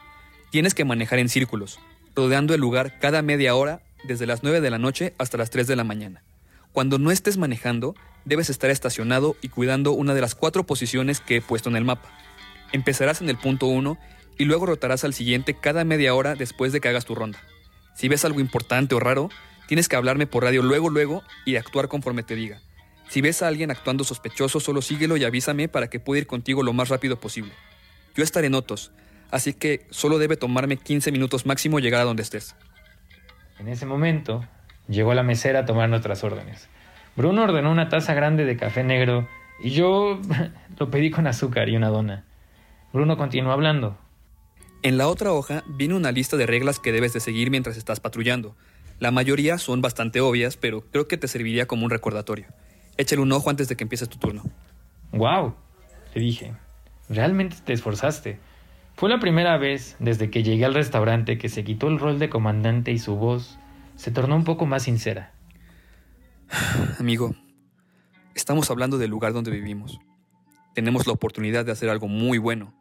Tienes 0.51 0.74
que 0.74 0.86
manejar 0.86 1.20
en 1.20 1.29
círculos, 1.29 1.79
rodeando 2.15 2.53
el 2.53 2.62
lugar 2.62 3.00
cada 3.00 3.22
media 3.22 3.55
hora 3.55 3.81
desde 4.03 4.25
las 4.25 4.43
9 4.43 4.62
de 4.62 4.70
la 4.70 4.77
noche 4.77 5.13
hasta 5.17 5.38
las 5.38 5.50
3 5.50 5.67
de 5.67 5.75
la 5.75 5.84
mañana. 5.84 6.24
Cuando 6.74 7.00
no 7.00 7.12
estés 7.12 7.38
manejando, 7.38 7.96
debes 8.25 8.50
estar 8.50 8.70
estacionado 8.70 9.36
y 9.41 9.50
cuidando 9.50 9.91
una 9.91 10.13
de 10.13 10.22
las 10.22 10.36
cuatro 10.36 10.65
posiciones 10.65 11.20
que 11.20 11.38
he 11.38 11.41
puesto 11.41 11.70
en 11.70 11.75
el 11.75 11.86
mapa. 11.86 12.10
Empezarás 12.72 13.22
en 13.22 13.29
el 13.29 13.38
punto 13.38 13.65
1 13.67 13.98
y 14.38 14.46
luego 14.46 14.65
rotarás 14.65 15.03
al 15.03 15.13
siguiente 15.13 15.53
cada 15.53 15.84
media 15.84 16.13
hora 16.15 16.36
después 16.36 16.72
de 16.72 16.81
que 16.81 16.89
hagas 16.89 17.05
tu 17.05 17.15
ronda. 17.15 17.39
Si 17.96 18.08
ves 18.08 18.24
algo 18.25 18.39
importante 18.39 18.96
o 18.96 19.00
raro, 19.00 19.29
Tienes 19.72 19.88
que 19.88 19.96
hablarme 19.96 20.27
por 20.27 20.43
radio 20.43 20.63
luego, 20.63 20.89
luego 20.89 21.24
y 21.46 21.55
actuar 21.55 21.88
conforme 21.88 22.24
te 22.24 22.36
diga. 22.36 22.60
Si 23.12 23.20
ves 23.20 23.44
a 23.44 23.50
alguien 23.50 23.72
actuando 23.72 24.06
sospechoso, 24.06 24.62
solo 24.62 24.82
síguelo 24.82 25.18
y 25.18 25.25
avísame 25.25 25.68
para 25.68 25.89
que 25.89 26.00
pueda 26.00 26.22
ir 26.22 26.27
contigo 26.27 26.63
lo 26.63 26.72
más 26.72 26.88
rápido 26.88 27.20
posible. 27.20 27.51
Yo 28.15 28.24
estaré 28.24 28.48
en 28.48 28.56
Otos, 28.56 28.94
así 29.32 29.53
que 29.53 29.86
solo 29.89 30.18
debe 30.18 30.38
tomarme 30.38 30.77
15 30.77 31.12
minutos 31.12 31.46
máximo 31.46 31.80
llegar 31.80 32.00
a 32.00 32.06
donde 32.06 32.24
estés. 32.24 32.56
En 33.60 33.68
ese 33.68 33.86
momento, 33.86 34.46
llegó 34.88 35.13
la 35.13 35.24
mesera 35.24 35.60
a 35.60 35.65
tomar 35.65 35.89
nuestras 35.89 36.24
órdenes. 36.24 36.70
Bruno 37.18 37.44
ordenó 37.44 37.70
una 37.70 37.89
taza 37.89 38.13
grande 38.13 38.46
de 38.46 38.56
café 38.56 38.82
negro 38.82 39.27
y 39.62 39.72
yo 39.72 40.22
lo 40.80 40.89
pedí 40.89 41.12
con 41.12 41.27
azúcar 41.27 41.68
y 41.68 41.75
una 41.75 41.89
dona. 41.89 42.24
Bruno 42.94 43.18
continuó 43.18 43.51
hablando. 43.51 43.98
En 44.84 44.98
la 44.98 45.10
otra 45.10 45.34
hoja 45.34 45.65
viene 45.68 45.96
una 45.96 46.13
lista 46.13 46.38
de 46.38 46.46
reglas 46.46 46.80
que 46.80 46.94
debes 46.94 47.12
de 47.12 47.20
seguir 47.20 47.51
mientras 47.51 47.75
estás 47.75 48.00
patrullando. 48.00 48.56
La 49.00 49.12
mayoría 49.12 49.58
son 49.58 49.82
bastante 49.82 50.22
obvias, 50.22 50.56
pero 50.56 50.80
creo 50.80 51.10
que 51.10 51.18
te 51.18 51.27
serviría 51.27 51.65
como 51.65 51.84
un 51.84 51.89
recordatorio. 51.89 52.46
Échale 52.98 53.22
un 53.22 53.32
ojo 53.32 53.50
antes 53.50 53.68
de 53.68 53.76
que 53.76 53.84
empieces 53.84 54.10
tu 54.10 54.18
turno. 54.18 54.44
¡Wow! 55.12 55.56
Le 56.14 56.22
dije. 56.22 56.54
Realmente 57.10 57.58
te 57.64 57.74
esforzaste. 57.74 58.40
Fue 58.96 59.10
la 59.10 59.20
primera 59.20 59.58
vez 59.58 59.96
desde 60.00 60.30
que 60.30 60.44
llegué 60.44 60.66
al 60.66 60.74
restaurante 60.74 61.38
que 61.38 61.50
se 61.50 61.64
quitó 61.64 61.88
el 61.88 62.00
rol 62.00 62.20
de 62.20 62.30
comandante 62.30 62.92
y 62.92 63.00
su 63.00 63.16
voz 63.16 63.58
se 63.96 64.12
tornó 64.12 64.36
un 64.36 64.44
poco 64.44 64.66
más 64.66 64.84
sincera. 64.84 65.34
Amigo, 67.00 67.34
Estamos 68.34 68.72
hablando 68.72 68.98
del 68.98 69.12
lugar 69.12 69.34
donde 69.34 69.52
vivimos. 69.52 70.00
Tenemos 70.74 71.06
la 71.06 71.14
oportunidad 71.14 71.66
de 71.66 71.74
hacer 71.74 71.90
algo 71.90 72.08
muy 72.08 72.38
bueno. 72.38 72.74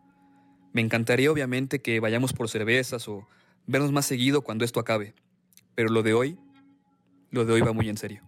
Me 0.73 0.81
encantaría 0.81 1.31
obviamente 1.31 1.83
que 1.83 1.99
vayamos 1.99 2.33
por 2.33 2.49
cervezas 2.49 3.09
o 3.09 3.27
vernos 3.67 3.91
más 3.91 4.07
seguido 4.07 4.43
cuando 4.43 4.65
esto 4.65 4.79
acabe. 4.79 5.15
Pero 5.75 5.89
lo 5.89 6.03
de 6.03 6.15
hoy, 6.15 6.39
lo 7.31 7.45
de 7.45 7.53
hoy 7.53 7.61
va 7.63 7.73
muy 7.73 7.89
en 7.89 7.97
serio. 7.97 8.23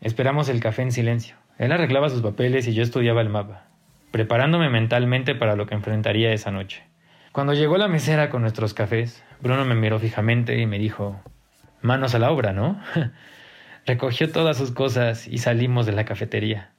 Esperamos 0.00 0.48
el 0.48 0.60
café 0.60 0.82
en 0.82 0.92
silencio. 0.92 1.36
Él 1.58 1.72
arreglaba 1.72 2.08
sus 2.08 2.22
papeles 2.22 2.68
y 2.68 2.74
yo 2.74 2.84
estudiaba 2.84 3.20
el 3.20 3.28
mapa, 3.28 3.66
preparándome 4.12 4.70
mentalmente 4.70 5.34
para 5.34 5.56
lo 5.56 5.66
que 5.66 5.74
enfrentaría 5.74 6.32
esa 6.32 6.52
noche. 6.52 6.84
Cuando 7.32 7.52
llegó 7.52 7.78
la 7.78 7.88
mesera 7.88 8.30
con 8.30 8.42
nuestros 8.42 8.74
cafés, 8.74 9.24
Bruno 9.40 9.64
me 9.64 9.74
miró 9.74 9.98
fijamente 9.98 10.56
y 10.58 10.66
me 10.66 10.78
dijo, 10.78 11.20
manos 11.82 12.14
a 12.14 12.20
la 12.20 12.30
obra, 12.30 12.52
¿no? 12.52 12.80
Recogió 13.86 14.30
todas 14.30 14.56
sus 14.56 14.70
cosas 14.70 15.26
y 15.26 15.38
salimos 15.38 15.84
de 15.84 15.92
la 15.92 16.04
cafetería. 16.04 16.70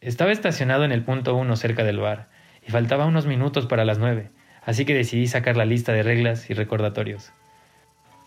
Estaba 0.00 0.30
estacionado 0.30 0.84
en 0.84 0.92
el 0.92 1.02
punto 1.02 1.34
uno 1.34 1.56
cerca 1.56 1.82
del 1.82 1.98
bar 1.98 2.28
y 2.66 2.70
faltaba 2.70 3.06
unos 3.06 3.26
minutos 3.26 3.66
para 3.66 3.84
las 3.84 3.98
nueve, 3.98 4.30
así 4.64 4.84
que 4.84 4.94
decidí 4.94 5.26
sacar 5.26 5.56
la 5.56 5.64
lista 5.64 5.92
de 5.92 6.04
reglas 6.04 6.48
y 6.48 6.54
recordatorios. 6.54 7.32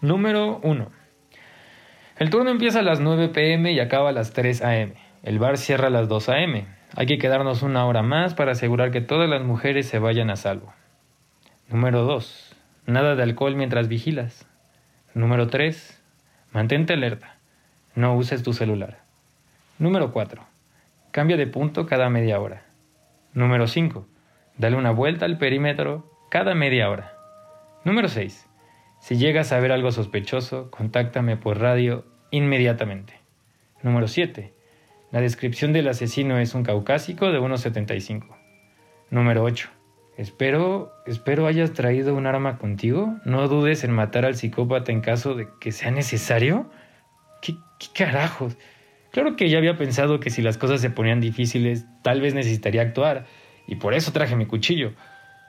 Número 0.02 0.60
1. 0.64 0.92
El 2.18 2.30
turno 2.30 2.52
empieza 2.52 2.80
a 2.80 2.84
las 2.84 3.00
9 3.00 3.30
pm 3.30 3.72
y 3.72 3.80
acaba 3.80 4.10
a 4.10 4.12
las 4.14 4.34
3 4.34 4.62
am. 4.62 4.94
El 5.24 5.40
bar 5.40 5.58
cierra 5.58 5.88
a 5.88 5.90
las 5.90 6.08
2 6.08 6.30
am. 6.30 6.66
Hay 6.96 7.06
que 7.08 7.18
quedarnos 7.18 7.64
una 7.64 7.86
hora 7.86 8.04
más 8.04 8.36
para 8.36 8.52
asegurar 8.52 8.92
que 8.92 9.02
todas 9.02 9.28
las 9.28 9.44
mujeres 9.44 9.88
se 9.88 9.98
vayan 9.98 10.30
a 10.30 10.36
salvo. 10.36 10.74
Número 11.70 12.04
2. 12.04 12.56
Nada 12.86 13.16
de 13.16 13.24
alcohol 13.24 13.56
mientras 13.56 13.88
vigilas. 13.88 14.48
Número 15.16 15.48
3. 15.48 16.04
Mantente 16.52 16.94
alerta. 16.94 17.38
No 17.96 18.16
uses 18.16 18.44
tu 18.44 18.54
celular. 18.54 19.00
Número 19.80 20.12
4. 20.12 20.44
Cambia 21.10 21.36
de 21.36 21.48
punto 21.48 21.88
cada 21.88 22.10
media 22.10 22.40
hora. 22.40 22.64
Número 23.34 23.66
5. 23.66 24.06
Dale 24.58 24.76
una 24.76 24.92
vuelta 24.92 25.26
al 25.26 25.40
perímetro 25.40 26.12
cada 26.30 26.54
media 26.54 26.92
hora. 26.92 27.14
Número 27.84 28.08
6. 28.08 28.48
Si 29.04 29.18
llegas 29.18 29.52
a 29.52 29.60
ver 29.60 29.74
algo 29.74 29.92
sospechoso, 29.92 30.72
contáctame 30.72 31.36
por 31.36 31.60
radio 31.60 32.06
inmediatamente. 32.32 33.16
Número 33.82 34.08
7. 34.08 34.54
La 35.12 35.20
descripción 35.20 35.74
del 35.74 35.90
asesino 35.90 36.40
es 36.40 36.56
un 36.56 36.64
caucásico 36.64 37.30
de 37.30 37.38
1,75. 37.38 38.34
Número 39.10 39.44
8. 39.44 39.70
Espero, 40.16 40.94
espero 41.06 41.48
hayas 41.48 41.74
traído 41.74 42.16
un 42.16 42.28
arma 42.28 42.58
contigo. 42.58 43.18
No 43.26 43.46
dudes 43.50 43.84
en 43.84 43.92
matar 43.92 44.24
al 44.24 44.38
psicópata 44.38 44.94
en 44.94 45.02
caso 45.02 45.36
de 45.36 45.50
que 45.60 45.74
sea 45.74 45.92
necesario. 45.92 46.72
¿Qué, 47.42 47.58
qué 47.80 48.06
carajos? 48.06 48.56
Claro 49.12 49.36
que 49.36 49.50
ya 49.50 49.58
había 49.58 49.76
pensado 49.76 50.22
que 50.22 50.30
si 50.30 50.42
las 50.42 50.58
cosas 50.58 50.80
se 50.80 50.90
ponían 50.90 51.20
difíciles, 51.20 51.86
tal 52.04 52.22
vez 52.22 52.34
necesitaría 52.34 52.84
actuar, 52.84 53.26
y 53.68 53.76
por 53.76 53.96
eso 53.96 54.14
traje 54.14 54.38
mi 54.38 54.46
cuchillo. 54.46 54.94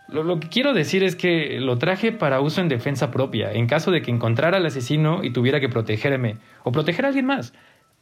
Lo, 0.08 0.38
que 0.38 0.48
quiero 0.48 0.74
decir 0.74 1.02
es 1.02 1.16
que 1.16 1.58
lo 1.60 1.78
traje 1.78 2.12
para 2.12 2.40
uso 2.40 2.60
en 2.60 2.68
defensa 2.68 3.10
propia, 3.10 3.52
en 3.52 3.66
caso 3.66 3.90
de 3.90 4.02
que 4.02 4.10
encontrara 4.10 4.58
al 4.58 4.66
asesino 4.66 5.24
y 5.24 5.32
tuviera 5.32 5.60
que 5.60 5.68
protegerme, 5.68 6.36
o 6.62 6.72
proteger 6.72 7.06
a 7.06 7.08
alguien 7.08 7.26
más. 7.26 7.54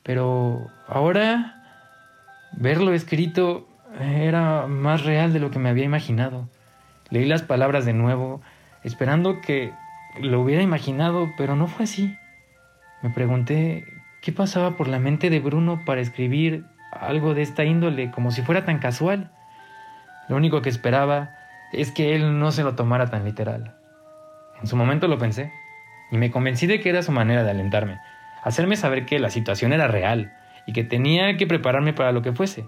Pero 0.03 0.67
ahora 0.89 1.63
verlo 2.53 2.93
escrito 2.93 3.69
era 4.01 4.67
más 4.67 5.05
real 5.05 5.33
de 5.33 5.39
lo 5.39 5.51
que 5.51 5.61
me 5.61 5.69
había 5.69 5.85
imaginado. 5.85 6.49
Leí 7.11 7.27
las 7.27 7.43
palabras 7.43 7.85
de 7.85 7.93
nuevo, 7.93 8.43
esperando 8.83 9.41
que 9.41 9.73
lo 10.21 10.41
hubiera 10.41 10.63
imaginado, 10.63 11.31
pero 11.39 11.55
no 11.55 11.69
fue 11.69 11.85
así. 11.85 12.17
Me 13.03 13.11
pregunté 13.11 13.85
qué 14.23 14.33
pasaba 14.33 14.77
por 14.77 14.89
la 14.89 14.99
mente 14.99 15.31
de 15.31 15.41
Bruno 15.41 15.83
para 15.85 16.01
escribir 16.01 16.65
algo 16.91 17.35
de 17.35 17.43
esta 17.43 17.65
índole 17.65 18.11
como 18.11 18.31
si 18.33 18.43
fuera 18.43 18.65
tan 18.65 18.79
casual. 18.79 19.31
Lo 20.29 20.37
único 20.37 20.63
que 20.63 20.69
esperaba 20.69 21.31
es 21.73 21.91
que 21.91 22.14
él 22.14 22.38
no 22.38 22.52
se 22.52 22.62
lo 22.62 22.75
tomara 22.75 23.11
tan 23.11 23.25
literal. 23.25 23.76
En 24.61 24.67
su 24.67 24.76
momento 24.76 25.09
lo 25.09 25.19
pensé, 25.19 25.52
y 26.11 26.19
me 26.19 26.31
convencí 26.31 26.67
de 26.67 26.81
que 26.81 26.91
era 26.91 27.02
su 27.02 27.12
manera 27.12 27.43
de 27.43 27.50
alentarme, 27.50 27.99
hacerme 28.43 28.76
saber 28.76 29.07
que 29.07 29.19
la 29.19 29.31
situación 29.31 29.73
era 29.73 29.88
real 29.88 30.37
y 30.67 30.73
que 30.73 30.85
tenía 30.85 31.37
que 31.37 31.47
prepararme 31.47 31.93
para 31.93 32.12
lo 32.12 32.23
que 32.23 32.33
fuese. 32.33 32.67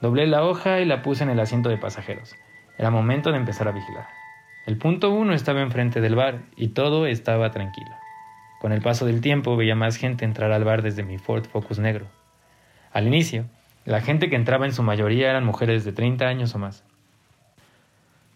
Doblé 0.00 0.26
la 0.26 0.44
hoja 0.44 0.80
y 0.80 0.84
la 0.84 1.02
puse 1.02 1.22
en 1.22 1.30
el 1.30 1.40
asiento 1.40 1.68
de 1.68 1.78
pasajeros. 1.78 2.34
Era 2.76 2.90
momento 2.90 3.30
de 3.30 3.38
empezar 3.38 3.68
a 3.68 3.72
vigilar. 3.72 4.08
El 4.66 4.76
punto 4.76 5.10
uno 5.10 5.34
estaba 5.34 5.60
enfrente 5.60 6.00
del 6.00 6.16
bar 6.16 6.40
y 6.56 6.68
todo 6.68 7.06
estaba 7.06 7.50
tranquilo. 7.50 7.90
Con 8.60 8.72
el 8.72 8.80
paso 8.80 9.06
del 9.06 9.20
tiempo 9.20 9.56
veía 9.56 9.74
más 9.74 9.96
gente 9.96 10.24
entrar 10.24 10.50
al 10.50 10.64
bar 10.64 10.82
desde 10.82 11.02
mi 11.02 11.18
Ford 11.18 11.44
Focus 11.44 11.78
negro. 11.78 12.06
Al 12.92 13.06
inicio, 13.06 13.44
la 13.84 14.00
gente 14.00 14.30
que 14.30 14.36
entraba 14.36 14.64
en 14.64 14.72
su 14.72 14.82
mayoría 14.82 15.30
eran 15.30 15.44
mujeres 15.44 15.84
de 15.84 15.92
30 15.92 16.26
años 16.26 16.54
o 16.54 16.58
más. 16.58 16.82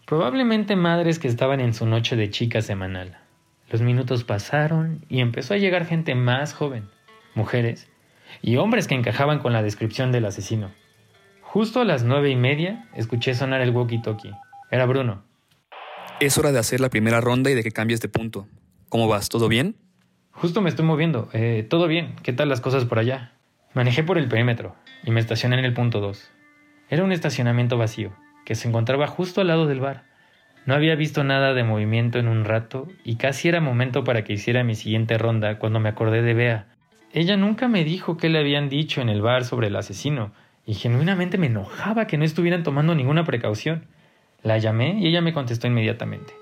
Probablemente 0.09 0.75
madres 0.75 1.19
que 1.19 1.27
estaban 1.27 1.59
en 1.59 1.75
su 1.75 1.85
noche 1.85 2.15
de 2.15 2.31
chica 2.31 2.63
semanal. 2.63 3.19
Los 3.69 3.81
minutos 3.81 4.23
pasaron 4.23 5.05
y 5.07 5.19
empezó 5.19 5.53
a 5.53 5.57
llegar 5.57 5.85
gente 5.85 6.15
más 6.15 6.55
joven, 6.55 6.89
mujeres 7.35 7.87
y 8.41 8.55
hombres 8.55 8.87
que 8.87 8.95
encajaban 8.95 9.37
con 9.37 9.53
la 9.53 9.61
descripción 9.61 10.11
del 10.11 10.25
asesino. 10.25 10.71
Justo 11.43 11.79
a 11.79 11.85
las 11.85 12.05
nueve 12.05 12.31
y 12.31 12.35
media 12.35 12.89
escuché 12.95 13.35
sonar 13.35 13.61
el 13.61 13.71
walkie-talkie. 13.71 14.35
Era 14.71 14.87
Bruno. 14.87 15.21
Es 16.19 16.39
hora 16.39 16.51
de 16.51 16.57
hacer 16.57 16.79
la 16.79 16.89
primera 16.89 17.21
ronda 17.21 17.51
y 17.51 17.53
de 17.53 17.61
que 17.61 17.71
cambies 17.71 18.01
de 18.01 18.09
punto. 18.09 18.47
¿Cómo 18.89 19.07
vas? 19.07 19.29
¿Todo 19.29 19.47
bien? 19.47 19.75
Justo 20.31 20.59
me 20.61 20.69
estoy 20.71 20.85
moviendo. 20.85 21.29
Eh, 21.33 21.67
Todo 21.69 21.85
bien. 21.85 22.15
¿Qué 22.23 22.33
tal 22.33 22.49
las 22.49 22.61
cosas 22.61 22.85
por 22.85 22.97
allá? 22.97 23.33
Manejé 23.75 24.01
por 24.01 24.17
el 24.17 24.27
perímetro 24.27 24.75
y 25.03 25.11
me 25.11 25.19
estacioné 25.19 25.59
en 25.59 25.65
el 25.65 25.75
punto 25.75 25.99
2. 25.99 26.31
Era 26.89 27.03
un 27.03 27.11
estacionamiento 27.11 27.77
vacío, 27.77 28.11
que 28.45 28.55
se 28.55 28.67
encontraba 28.67 29.07
justo 29.07 29.41
al 29.41 29.47
lado 29.47 29.67
del 29.67 29.79
bar. 29.79 30.03
No 30.65 30.75
había 30.75 30.95
visto 30.95 31.23
nada 31.23 31.53
de 31.53 31.63
movimiento 31.63 32.19
en 32.19 32.27
un 32.27 32.45
rato 32.45 32.87
y 33.03 33.15
casi 33.15 33.47
era 33.47 33.61
momento 33.61 34.03
para 34.03 34.23
que 34.23 34.33
hiciera 34.33 34.63
mi 34.63 34.75
siguiente 34.75 35.17
ronda 35.17 35.57
cuando 35.57 35.79
me 35.79 35.89
acordé 35.89 36.21
de 36.21 36.33
Bea. 36.33 36.67
Ella 37.11 37.37
nunca 37.37 37.67
me 37.67 37.83
dijo 37.83 38.17
qué 38.17 38.29
le 38.29 38.39
habían 38.39 38.69
dicho 38.69 39.01
en 39.01 39.09
el 39.09 39.21
bar 39.21 39.45
sobre 39.45 39.67
el 39.67 39.75
asesino 39.75 40.31
y 40.65 40.75
genuinamente 40.75 41.39
me 41.39 41.47
enojaba 41.47 42.05
que 42.05 42.17
no 42.17 42.25
estuvieran 42.25 42.61
tomando 42.61 42.93
ninguna 42.93 43.23
precaución. 43.23 43.87
La 44.43 44.57
llamé 44.59 44.99
y 44.99 45.07
ella 45.07 45.21
me 45.21 45.33
contestó 45.33 45.65
inmediatamente. 45.65 46.35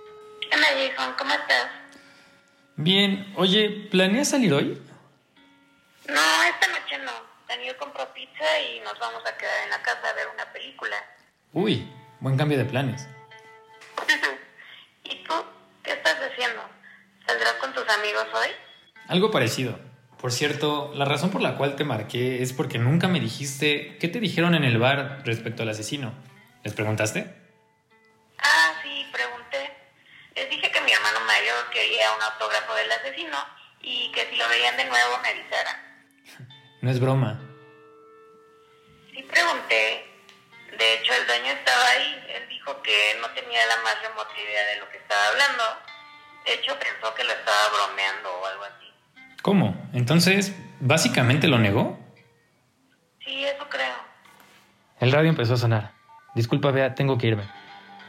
Hola 0.54 0.68
Jason, 0.68 1.14
¿cómo 1.18 1.32
estás? 1.32 1.68
Bien, 2.76 3.32
oye, 3.36 3.88
¿planeas 3.90 4.30
salir 4.30 4.54
hoy? 4.54 4.78
No, 6.10 6.44
esta 6.44 6.68
noche 6.68 6.98
no. 7.06 7.12
Daniel 7.48 7.76
compró 7.78 8.14
pizza 8.14 8.46
y 8.60 8.82
nos 8.82 9.00
vamos 9.00 9.24
a 9.26 9.38
quedar 9.38 9.64
en 9.64 9.70
la 9.70 9.82
casa 9.82 10.10
a 10.10 10.14
ver 10.14 10.28
una 10.34 10.52
película. 10.52 10.98
Uy, 11.54 11.90
buen 12.20 12.38
cambio 12.38 12.58
de 12.58 12.66
planes. 12.66 13.08
¿Y 15.04 15.24
tú? 15.24 15.34
¿Qué 15.84 15.94
estás 15.94 16.18
haciendo? 16.22 16.62
¿Saldrás 17.26 17.54
con 17.54 17.74
tus 17.74 17.88
amigos 17.90 18.28
hoy? 18.34 18.50
Algo 19.08 19.32
parecido. 19.32 19.80
Por 20.20 20.32
cierto, 20.32 20.92
la 20.96 21.06
razón 21.06 21.30
por 21.30 21.42
la 21.42 21.56
cual 21.58 21.76
te 21.76 21.84
marqué 21.84 22.42
es 22.42 22.52
porque 22.52 22.80
nunca 22.80 23.08
me 23.08 23.20
dijiste 23.20 23.98
qué 24.00 24.08
te 24.08 24.20
dijeron 24.20 24.56
en 24.56 24.64
el 24.64 24.78
bar 24.78 25.22
respecto 25.26 25.64
al 25.64 25.70
asesino. 25.70 26.14
¿Les 26.64 26.74
preguntaste? 26.74 27.34
Ah, 28.40 28.74
sí, 28.84 29.06
pregunté. 29.14 29.72
Les 30.36 30.50
dije 30.50 30.72
que 30.72 30.82
mi 30.82 30.92
hermano 30.92 31.20
mayor 31.26 31.70
quería 31.72 32.12
un 32.16 32.22
autógrafo 32.24 32.74
del 32.76 32.92
asesino 32.92 33.38
y 33.82 34.12
que 34.12 34.28
si 34.30 34.36
lo 34.36 34.50
veían 34.50 34.76
de 34.76 34.86
nuevo 34.86 35.20
me 35.22 35.30
avisaran. 35.30 35.76
No 36.82 36.92
es 36.92 37.00
broma. 37.00 37.40
Sí 39.12 39.24
pregunté. 39.24 40.06
De 40.78 40.94
hecho, 40.94 41.14
el 41.14 41.28
dueño 41.28 41.52
estaba 41.52 41.88
ahí. 41.90 42.24
Él 42.36 42.44
dijo 42.50 42.82
que 42.82 43.18
no 43.22 43.30
tenía 43.32 43.66
la 43.66 43.78
más 43.84 43.96
remota 44.02 44.32
idea 44.36 44.66
de 44.68 44.80
lo 44.80 44.90
que 44.90 44.98
estaba 44.98 45.28
hablando. 45.28 45.64
De 46.46 46.54
hecho, 46.54 46.78
pensó 46.80 47.14
que 47.16 47.24
lo 47.24 47.32
estaba 47.32 47.70
bromeando 47.70 48.30
o 48.30 48.46
algo 48.46 48.64
así. 48.64 48.88
¿Cómo? 49.42 49.90
Entonces, 49.94 50.54
¿básicamente 50.80 51.48
lo 51.48 51.58
negó? 51.58 52.00
Sí, 53.24 53.44
eso 53.44 53.68
creo. 53.70 53.96
El 55.00 55.12
radio 55.12 55.30
empezó 55.30 55.56
a 55.56 55.58
sonar. 55.58 55.94
Disculpa, 56.36 56.72
Bea, 56.72 56.96
tengo 56.96 57.18
que 57.18 57.28
irme. 57.28 57.50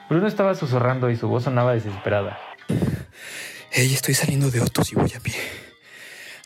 Bruno 0.09 0.27
estaba 0.27 0.55
susurrando 0.55 1.11
y 1.11 1.17
su 1.17 1.29
voz 1.29 1.45
sonaba 1.45 1.75
desesperada. 1.75 2.39
Hey, 3.71 3.93
estoy 3.93 4.15
saliendo 4.15 4.51
de 4.51 4.61
Otos 4.61 4.93
y 4.93 4.95
voy 4.95 5.13
a 5.15 5.21
pie. 5.21 5.35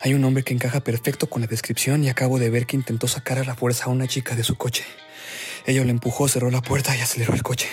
Hay 0.01 0.13
un 0.13 0.23
hombre 0.25 0.43
que 0.43 0.53
encaja 0.53 0.81
perfecto 0.81 1.29
con 1.29 1.41
la 1.41 1.47
descripción 1.47 2.03
y 2.03 2.09
acabo 2.09 2.37
de 2.39 2.49
ver 2.49 2.65
que 2.65 2.75
intentó 2.75 3.07
sacar 3.07 3.37
a 3.37 3.43
la 3.43 3.55
fuerza 3.55 3.85
a 3.85 3.89
una 3.89 4.07
chica 4.07 4.35
de 4.35 4.43
su 4.43 4.57
coche. 4.57 4.85
Ella 5.65 5.83
lo 5.83 5.89
empujó, 5.89 6.27
cerró 6.27 6.51
la 6.51 6.61
puerta 6.61 6.95
y 6.95 7.01
aceleró 7.01 7.33
el 7.33 7.43
coche. 7.43 7.69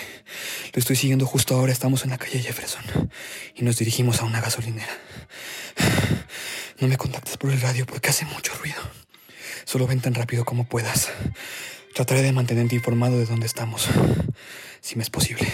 Lo 0.73 0.79
estoy 0.79 0.95
siguiendo 0.95 1.25
justo 1.25 1.55
ahora, 1.55 1.73
estamos 1.73 2.03
en 2.05 2.11
la 2.11 2.17
calle 2.17 2.39
Jefferson 2.39 3.09
y 3.55 3.63
nos 3.63 3.77
dirigimos 3.77 4.21
a 4.21 4.25
una 4.25 4.39
gasolinera. 4.39 4.93
No 6.79 6.87
me 6.87 6.97
contactes 6.97 7.37
por 7.37 7.51
el 7.51 7.59
radio 7.59 7.85
porque 7.85 8.09
hace 8.09 8.25
mucho 8.25 8.53
ruido. 8.55 8.81
Solo 9.65 9.87
ven 9.87 9.99
tan 9.99 10.13
rápido 10.13 10.45
como 10.45 10.65
puedas. 10.65 11.11
Trataré 11.93 12.21
de 12.21 12.31
mantenerte 12.31 12.75
informado 12.75 13.17
de 13.17 13.25
dónde 13.25 13.45
estamos, 13.45 13.89
si 14.79 14.95
me 14.95 15.03
es 15.03 15.09
posible. 15.09 15.47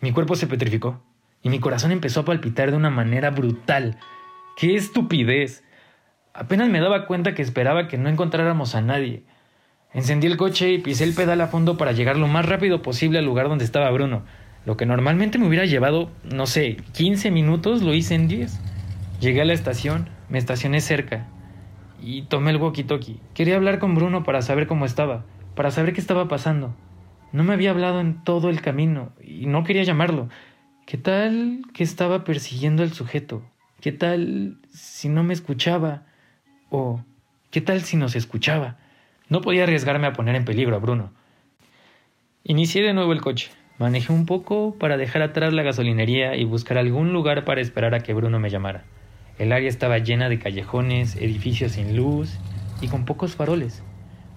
Mi 0.00 0.12
cuerpo 0.12 0.36
se 0.36 0.46
petrificó 0.46 1.02
y 1.42 1.48
mi 1.48 1.60
corazón 1.60 1.90
empezó 1.92 2.20
a 2.20 2.24
palpitar 2.24 2.70
de 2.70 2.76
una 2.76 2.90
manera 2.90 3.30
brutal. 3.30 3.98
¡Qué 4.56 4.76
estupidez! 4.76 5.64
Apenas 6.34 6.68
me 6.68 6.80
daba 6.80 7.06
cuenta 7.06 7.34
que 7.34 7.42
esperaba 7.42 7.88
que 7.88 7.96
no 7.96 8.08
encontráramos 8.08 8.74
a 8.74 8.82
nadie. 8.82 9.24
Encendí 9.98 10.28
el 10.28 10.36
coche 10.36 10.70
y 10.70 10.78
pisé 10.78 11.02
el 11.02 11.12
pedal 11.12 11.40
a 11.40 11.48
fondo 11.48 11.76
para 11.76 11.90
llegar 11.90 12.16
lo 12.16 12.28
más 12.28 12.46
rápido 12.46 12.82
posible 12.82 13.18
al 13.18 13.24
lugar 13.24 13.48
donde 13.48 13.64
estaba 13.64 13.90
Bruno. 13.90 14.22
Lo 14.64 14.76
que 14.76 14.86
normalmente 14.86 15.38
me 15.38 15.48
hubiera 15.48 15.64
llevado, 15.64 16.12
no 16.22 16.46
sé, 16.46 16.76
15 16.92 17.32
minutos, 17.32 17.82
lo 17.82 17.92
hice 17.92 18.14
en 18.14 18.28
10. 18.28 18.60
Llegué 19.18 19.40
a 19.40 19.44
la 19.44 19.54
estación, 19.54 20.08
me 20.28 20.38
estacioné 20.38 20.80
cerca 20.80 21.26
y 22.00 22.22
tomé 22.22 22.52
el 22.52 22.60
walkie-talkie. 22.60 23.18
Quería 23.34 23.56
hablar 23.56 23.80
con 23.80 23.96
Bruno 23.96 24.22
para 24.22 24.40
saber 24.40 24.68
cómo 24.68 24.86
estaba, 24.86 25.24
para 25.56 25.72
saber 25.72 25.94
qué 25.94 26.00
estaba 26.00 26.28
pasando. 26.28 26.76
No 27.32 27.42
me 27.42 27.54
había 27.54 27.70
hablado 27.70 27.98
en 28.00 28.22
todo 28.22 28.50
el 28.50 28.60
camino 28.60 29.10
y 29.20 29.46
no 29.46 29.64
quería 29.64 29.82
llamarlo. 29.82 30.28
¿Qué 30.86 30.96
tal 30.96 31.62
que 31.74 31.82
estaba 31.82 32.22
persiguiendo 32.22 32.84
al 32.84 32.92
sujeto? 32.92 33.42
¿Qué 33.80 33.90
tal 33.90 34.58
si 34.72 35.08
no 35.08 35.24
me 35.24 35.34
escuchaba? 35.34 36.04
¿O 36.70 37.02
qué 37.50 37.60
tal 37.60 37.82
si 37.82 37.96
nos 37.96 38.14
escuchaba? 38.14 38.76
No 39.28 39.42
podía 39.42 39.64
arriesgarme 39.64 40.06
a 40.06 40.12
poner 40.14 40.34
en 40.36 40.44
peligro 40.44 40.76
a 40.76 40.78
Bruno. 40.78 41.12
Inicié 42.44 42.82
de 42.82 42.94
nuevo 42.94 43.12
el 43.12 43.20
coche. 43.20 43.50
Manejé 43.78 44.12
un 44.12 44.24
poco 44.24 44.74
para 44.78 44.96
dejar 44.96 45.22
atrás 45.22 45.52
la 45.52 45.62
gasolinería 45.62 46.34
y 46.34 46.44
buscar 46.44 46.78
algún 46.78 47.12
lugar 47.12 47.44
para 47.44 47.60
esperar 47.60 47.94
a 47.94 48.00
que 48.00 48.14
Bruno 48.14 48.40
me 48.40 48.50
llamara. 48.50 48.84
El 49.38 49.52
área 49.52 49.68
estaba 49.68 49.98
llena 49.98 50.28
de 50.28 50.38
callejones, 50.38 51.14
edificios 51.16 51.72
sin 51.72 51.94
luz 51.94 52.38
y 52.80 52.88
con 52.88 53.04
pocos 53.04 53.36
faroles. 53.36 53.84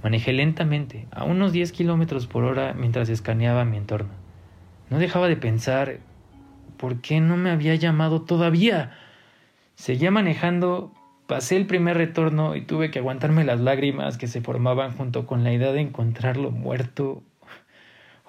Manejé 0.03 0.33
lentamente, 0.33 1.07
a 1.11 1.23
unos 1.23 1.53
10 1.53 1.71
kilómetros 1.71 2.27
por 2.27 2.43
hora 2.43 2.73
mientras 2.77 3.09
escaneaba 3.09 3.65
mi 3.65 3.77
entorno. 3.77 4.11
No 4.89 4.99
dejaba 4.99 5.27
de 5.27 5.37
pensar, 5.37 5.99
¿por 6.77 7.01
qué 7.01 7.21
no 7.21 7.37
me 7.37 7.49
había 7.49 7.75
llamado 7.75 8.23
todavía? 8.23 8.91
Seguía 9.75 10.11
manejando, 10.11 10.91
pasé 11.31 11.55
el 11.55 11.65
primer 11.65 11.95
retorno 11.95 12.57
y 12.57 12.61
tuve 12.61 12.91
que 12.91 12.99
aguantarme 12.99 13.45
las 13.45 13.61
lágrimas 13.61 14.17
que 14.17 14.27
se 14.27 14.41
formaban 14.41 14.91
junto 14.97 15.25
con 15.25 15.45
la 15.45 15.53
idea 15.53 15.71
de 15.71 15.79
encontrarlo 15.79 16.51
muerto 16.51 17.23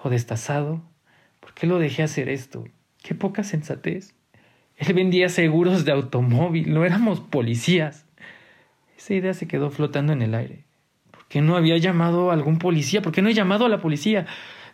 o 0.01 0.09
destazado. 0.09 0.81
¿Por 1.41 1.53
qué 1.53 1.67
lo 1.67 1.79
dejé 1.79 2.03
hacer 2.03 2.29
esto? 2.29 2.63
Qué 3.01 3.13
poca 3.13 3.43
sensatez. 3.43 4.15
Él 4.77 4.93
vendía 4.93 5.27
seguros 5.27 5.83
de 5.83 5.91
automóvil, 5.91 6.73
no 6.73 6.85
éramos 6.85 7.19
policías. 7.19 8.05
Esa 8.97 9.15
idea 9.15 9.33
se 9.33 9.49
quedó 9.49 9.69
flotando 9.69 10.13
en 10.13 10.21
el 10.21 10.33
aire. 10.33 10.63
¿Por 11.11 11.27
qué 11.27 11.41
no 11.41 11.57
había 11.57 11.77
llamado 11.79 12.31
a 12.31 12.35
algún 12.35 12.57
policía? 12.57 13.01
¿Por 13.01 13.11
qué 13.11 13.21
no 13.21 13.27
he 13.27 13.33
llamado 13.33 13.65
a 13.65 13.69
la 13.69 13.81
policía? 13.81 14.27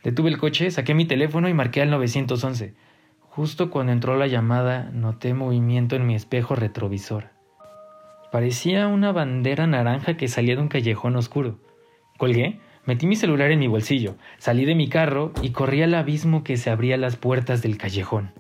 Detuve 0.04 0.30
el 0.30 0.38
coche, 0.38 0.70
saqué 0.70 0.94
mi 0.94 1.06
teléfono 1.06 1.50
y 1.50 1.56
marqué 1.56 1.82
al 1.82 1.90
911. 1.90 2.76
Justo 3.22 3.72
cuando 3.72 3.92
entró 3.92 4.18
la 4.18 4.28
llamada, 4.28 4.92
noté 4.94 5.34
movimiento 5.34 5.96
en 5.96 6.06
mi 6.06 6.14
espejo 6.14 6.54
retrovisor. 6.56 7.39
Parecía 8.32 8.88
una 8.88 9.12
bandera 9.12 9.66
naranja 9.66 10.16
que 10.16 10.28
salía 10.28 10.56
de 10.56 10.62
un 10.62 10.68
callejón 10.68 11.16
oscuro. 11.16 11.60
Colgué, 12.18 12.60
metí 12.86 13.08
mi 13.08 13.16
celular 13.16 13.52
en 13.52 13.60
mi 13.60 13.68
bolsillo, 13.68 14.16
salí 14.38 14.66
de 14.66 14.76
mi 14.76 14.88
carro 14.88 15.32
y 15.42 15.50
corrí 15.50 15.82
al 15.82 15.96
abismo 15.96 16.44
que 16.44 16.58
se 16.58 16.70
abría 16.70 16.98
las 16.98 17.16
puertas 17.16 17.62
del 17.62 17.78
callejón. 17.78 18.34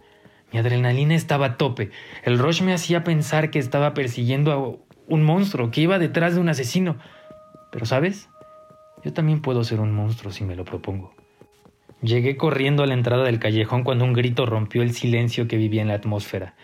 Mi 0.51 0.59
adrenalina 0.59 1.15
estaba 1.15 1.45
a 1.45 1.57
tope. 1.57 1.91
El 2.23 2.37
rush 2.39 2.61
me 2.61 2.73
hacía 2.73 3.03
pensar 3.03 3.51
que 3.51 3.59
estaba 3.59 3.93
persiguiendo 3.93 4.51
a 4.51 4.77
un 5.07 5.23
monstruo, 5.23 5.71
que 5.71 5.81
iba 5.81 5.99
detrás 5.99 6.35
de 6.35 6.41
un 6.41 6.49
asesino. 6.49 6.97
Pero, 7.71 7.85
¿sabes? 7.85 8.29
Yo 9.03 9.13
también 9.13 9.41
puedo 9.41 9.63
ser 9.63 9.79
un 9.79 9.93
monstruo 9.93 10.31
si 10.31 10.43
me 10.43 10.55
lo 10.55 10.65
propongo. 10.65 11.13
Llegué 12.01 12.37
corriendo 12.37 12.83
a 12.83 12.87
la 12.87 12.93
entrada 12.93 13.23
del 13.23 13.39
callejón 13.39 13.83
cuando 13.83 14.05
un 14.05 14.13
grito 14.13 14.45
rompió 14.45 14.81
el 14.81 14.93
silencio 14.93 15.47
que 15.47 15.57
vivía 15.57 15.81
en 15.81 15.89
la 15.89 15.95
atmósfera. 15.95 16.55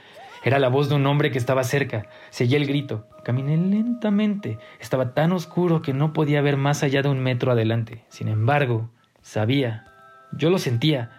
Era 0.46 0.60
la 0.60 0.70
voz 0.70 0.88
de 0.88 0.96
un 0.96 1.06
hombre 1.06 1.30
que 1.30 1.38
estaba 1.38 1.66
cerca. 1.66 2.06
Seguí 2.30 2.56
el 2.56 2.66
grito. 2.66 3.10
Caminé 3.26 3.58
lentamente. 3.58 4.58
Estaba 4.80 5.14
tan 5.14 5.34
oscuro 5.34 5.82
que 5.82 5.92
no 5.92 6.14
podía 6.14 6.42
ver 6.42 6.56
más 6.56 6.84
allá 6.84 7.02
de 7.02 7.10
un 7.10 7.20
metro 7.20 7.52
adelante. 7.52 8.06
Sin 8.08 8.30
embargo, 8.30 8.90
sabía, 9.22 9.86
yo 10.32 10.50
lo 10.50 10.58
sentía, 10.58 11.12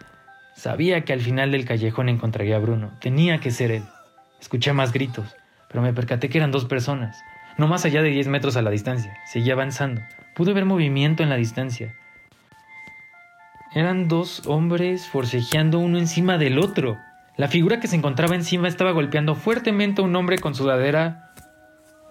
Sabía 0.57 1.05
que 1.05 1.13
al 1.13 1.21
final 1.21 1.53
del 1.53 1.67
callejón 1.67 2.09
encontraría 2.09 2.57
a 2.57 2.61
Bruno. 2.61 2.91
Tenía 2.99 3.41
que 3.41 3.51
ser 3.51 3.71
él. 3.71 3.83
Escuché 4.41 4.73
más 4.73 4.91
gritos, 4.91 5.37
pero 5.69 5.83
me 5.83 5.93
percaté 5.93 6.31
que 6.31 6.39
eran 6.39 6.51
dos 6.51 6.65
personas, 6.65 7.23
no 7.59 7.69
más 7.69 7.85
allá 7.85 8.01
de 8.01 8.09
diez 8.09 8.27
metros 8.27 8.57
a 8.57 8.63
la 8.63 8.71
distancia. 8.71 9.15
Seguía 9.27 9.53
avanzando. 9.53 10.01
Pude 10.35 10.55
ver 10.55 10.65
movimiento 10.65 11.23
en 11.23 11.29
la 11.29 11.37
distancia. 11.37 11.95
Eran 13.75 14.09
dos 14.09 14.47
hombres 14.47 15.07
forcejeando 15.07 15.79
uno 15.79 15.99
encima 15.99 16.39
del 16.39 16.59
otro. 16.59 16.97
La 17.37 17.49
figura 17.49 17.81
que 17.81 17.89
se 17.89 17.97
encontraba 17.97 18.35
encima 18.35 18.67
estaba 18.67 18.93
golpeando 18.93 19.35
fuertemente 19.35 20.01
a 20.01 20.05
un 20.05 20.17
hombre 20.17 20.39
con 20.39 20.55
sudadera 20.55 21.35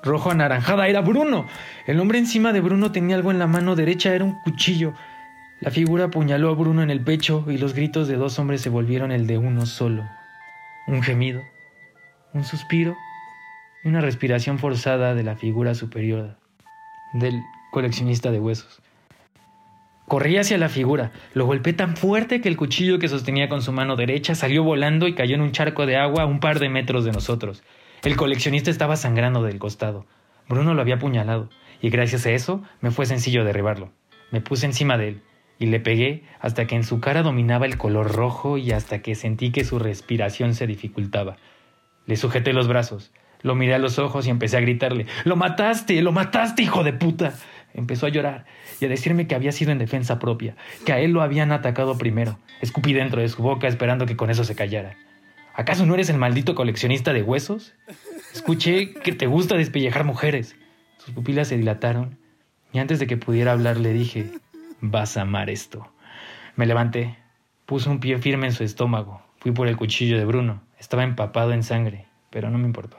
rojo 0.03 0.29
anaranjada. 0.29 0.87
Era 0.87 1.01
Bruno. 1.01 1.47
El 1.87 1.99
hombre 1.99 2.19
encima 2.19 2.53
de 2.53 2.61
Bruno 2.61 2.91
tenía 2.91 3.15
algo 3.15 3.31
en 3.31 3.39
la 3.39 3.47
mano 3.47 3.75
derecha. 3.75 4.13
Era 4.13 4.23
un 4.23 4.39
cuchillo. 4.43 4.93
La 5.61 5.71
figura 5.71 6.05
apuñaló 6.05 6.49
a 6.49 6.53
Bruno 6.53 6.83
en 6.83 6.91
el 6.91 7.01
pecho 7.01 7.43
y 7.47 7.57
los 7.57 7.73
gritos 7.73 8.07
de 8.07 8.17
dos 8.17 8.37
hombres 8.37 8.61
se 8.61 8.69
volvieron 8.69 9.11
el 9.11 9.25
de 9.25 9.39
uno 9.39 9.65
solo. 9.65 10.07
Un 10.85 11.01
gemido, 11.01 11.41
un 12.33 12.43
suspiro 12.43 12.95
y 13.83 13.87
una 13.87 14.01
respiración 14.01 14.59
forzada 14.59 15.15
de 15.15 15.23
la 15.23 15.35
figura 15.35 15.73
superior 15.73 16.37
del 17.13 17.41
coleccionista 17.71 18.29
de 18.31 18.39
huesos. 18.39 18.81
Corrí 20.07 20.37
hacia 20.37 20.59
la 20.59 20.69
figura, 20.69 21.11
lo 21.33 21.47
golpeé 21.47 21.73
tan 21.73 21.97
fuerte 21.97 22.39
que 22.39 22.47
el 22.47 22.57
cuchillo 22.57 22.99
que 22.99 23.07
sostenía 23.07 23.49
con 23.49 23.63
su 23.63 23.71
mano 23.71 23.95
derecha 23.95 24.35
salió 24.35 24.63
volando 24.63 25.07
y 25.07 25.15
cayó 25.15 25.33
en 25.33 25.41
un 25.41 25.51
charco 25.51 25.87
de 25.87 25.97
agua 25.97 26.23
a 26.23 26.27
un 26.27 26.39
par 26.39 26.59
de 26.59 26.69
metros 26.69 27.05
de 27.05 27.11
nosotros. 27.11 27.63
El 28.03 28.15
coleccionista 28.15 28.69
estaba 28.69 28.97
sangrando 28.97 29.41
del 29.41 29.57
costado. 29.57 30.05
Bruno 30.47 30.75
lo 30.75 30.81
había 30.81 30.95
apuñalado, 30.95 31.49
y 31.81 31.89
gracias 31.89 32.27
a 32.27 32.31
eso 32.31 32.61
me 32.81 32.91
fue 32.91 33.07
sencillo 33.07 33.43
derribarlo. 33.43 33.91
Me 34.31 34.41
puse 34.41 34.67
encima 34.67 34.97
de 34.97 35.07
él 35.07 35.21
y 35.57 35.67
le 35.67 35.79
pegué 35.79 36.23
hasta 36.39 36.67
que 36.67 36.75
en 36.75 36.83
su 36.83 36.99
cara 36.99 37.23
dominaba 37.23 37.65
el 37.65 37.77
color 37.77 38.13
rojo 38.13 38.57
y 38.57 38.71
hasta 38.73 39.01
que 39.01 39.15
sentí 39.15 39.51
que 39.51 39.63
su 39.63 39.79
respiración 39.79 40.53
se 40.53 40.67
dificultaba. 40.67 41.37
Le 42.05 42.15
sujeté 42.15 42.53
los 42.53 42.67
brazos, 42.67 43.11
lo 43.41 43.55
miré 43.55 43.75
a 43.75 43.79
los 43.79 43.99
ojos 43.99 44.27
y 44.27 44.29
empecé 44.29 44.57
a 44.57 44.61
gritarle 44.61 45.05
Lo 45.23 45.35
mataste, 45.35 46.01
lo 46.01 46.11
mataste, 46.11 46.63
hijo 46.63 46.83
de 46.83 46.93
puta. 46.93 47.33
Empezó 47.75 48.05
a 48.05 48.09
llorar 48.09 48.45
y 48.79 48.85
a 48.85 48.87
decirme 48.87 49.27
que 49.27 49.35
había 49.35 49.51
sido 49.51 49.71
en 49.71 49.77
defensa 49.77 50.17
propia, 50.17 50.55
que 50.85 50.93
a 50.93 50.99
él 50.99 51.11
lo 51.11 51.21
habían 51.21 51.51
atacado 51.51 51.97
primero. 51.97 52.39
Escupí 52.61 52.93
dentro 52.93 53.21
de 53.21 53.27
su 53.29 53.43
boca 53.43 53.67
esperando 53.67 54.05
que 54.05 54.15
con 54.15 54.29
eso 54.29 54.45
se 54.45 54.55
callara. 54.55 54.95
¿Acaso 55.53 55.85
no 55.85 55.93
eres 55.93 56.09
el 56.09 56.17
maldito 56.17 56.55
coleccionista 56.55 57.11
de 57.11 57.21
huesos? 57.21 57.73
Escuché 58.33 58.93
que 58.93 59.11
te 59.11 59.27
gusta 59.27 59.55
despellejar 59.55 60.05
mujeres. 60.05 60.55
Sus 60.97 61.13
pupilas 61.13 61.49
se 61.49 61.57
dilataron 61.57 62.17
y 62.71 62.79
antes 62.79 62.99
de 62.99 63.07
que 63.07 63.17
pudiera 63.17 63.51
hablar 63.51 63.77
le 63.77 63.93
dije 63.93 64.31
Vas 64.79 65.17
a 65.17 65.21
amar 65.21 65.49
esto. 65.49 65.91
Me 66.55 66.65
levanté, 66.65 67.17
puse 67.65 67.89
un 67.89 67.99
pie 67.99 68.17
firme 68.19 68.47
en 68.47 68.53
su 68.53 68.63
estómago, 68.63 69.21
fui 69.39 69.51
por 69.51 69.67
el 69.67 69.75
cuchillo 69.77 70.17
de 70.17 70.25
Bruno. 70.25 70.63
Estaba 70.79 71.03
empapado 71.03 71.51
en 71.51 71.63
sangre, 71.63 72.07
pero 72.29 72.49
no 72.49 72.57
me 72.57 72.65
importó. 72.65 72.97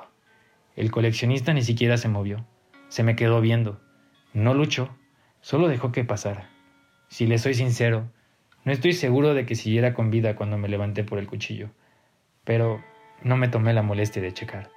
El 0.77 0.91
coleccionista 0.91 1.55
ni 1.55 1.63
siquiera 1.63 1.97
se 1.97 2.09
movió. 2.09 2.45
Se 2.89 3.03
me 3.03 3.17
quedó 3.17 3.41
viendo. 3.41 3.81
No 4.37 4.53
luchó, 4.53 4.91
solo 5.41 5.67
dejó 5.67 5.93
que 5.93 6.05
pasara. 6.05 6.51
Si 7.09 7.27
le 7.27 7.39
soy 7.39 7.55
sincero, 7.55 8.11
no 8.65 8.73
estoy 8.73 8.93
seguro 8.93 9.33
de 9.33 9.47
que 9.47 9.55
siguiera 9.55 9.95
con 9.95 10.11
vida 10.11 10.37
cuando 10.37 10.59
me 10.59 10.69
levanté 10.69 11.05
por 11.05 11.19
el 11.19 11.27
cuchillo, 11.27 11.71
pero 12.45 12.85
no 13.23 13.39
me 13.39 13.49
tomé 13.49 13.73
la 13.73 13.81
molestia 13.81 14.21
de 14.21 14.35
checar. 14.35 14.69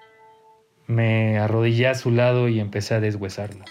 Me 0.87 1.39
arrodillé 1.39 1.89
a 1.89 1.95
su 1.95 2.09
lado 2.09 2.47
y 2.47 2.61
empecé 2.61 2.93
a 2.93 3.01
deshuesarlo. 3.01 3.65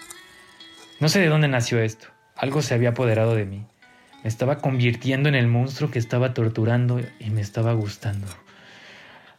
No 1.00 1.08
sé 1.08 1.20
de 1.20 1.28
dónde 1.28 1.48
nació 1.48 1.80
esto. 1.80 2.08
Algo 2.36 2.60
se 2.60 2.74
había 2.74 2.90
apoderado 2.90 3.34
de 3.34 3.46
mí. 3.46 3.64
Me 4.22 4.28
estaba 4.28 4.58
convirtiendo 4.58 5.30
en 5.30 5.36
el 5.36 5.46
monstruo 5.46 5.90
que 5.90 5.98
estaba 5.98 6.34
torturando 6.34 7.00
y 7.18 7.30
me 7.30 7.40
estaba 7.40 7.72
gustando. 7.72 8.26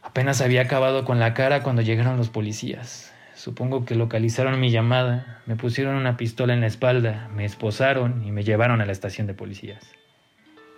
Apenas 0.01 0.41
había 0.41 0.63
acabado 0.63 1.05
con 1.05 1.19
la 1.19 1.35
cara 1.35 1.61
cuando 1.61 1.83
llegaron 1.83 2.17
los 2.17 2.29
policías. 2.29 3.08
Supongo 3.39 3.85
que 3.85 3.95
localizaron 3.95 4.59
mi 4.59 4.69
llamada, 4.69 5.41
me 5.45 5.55
pusieron 5.55 5.95
una 5.95 6.17
pistola 6.17 6.53
en 6.53 6.59
la 6.59 6.67
espalda, 6.67 7.29
me 7.33 7.45
esposaron 7.45 8.21
y 8.27 8.33
me 8.33 8.43
llevaron 8.43 8.81
a 8.81 8.85
la 8.85 8.91
estación 8.91 9.27
de 9.27 9.33
policías. 9.33 9.93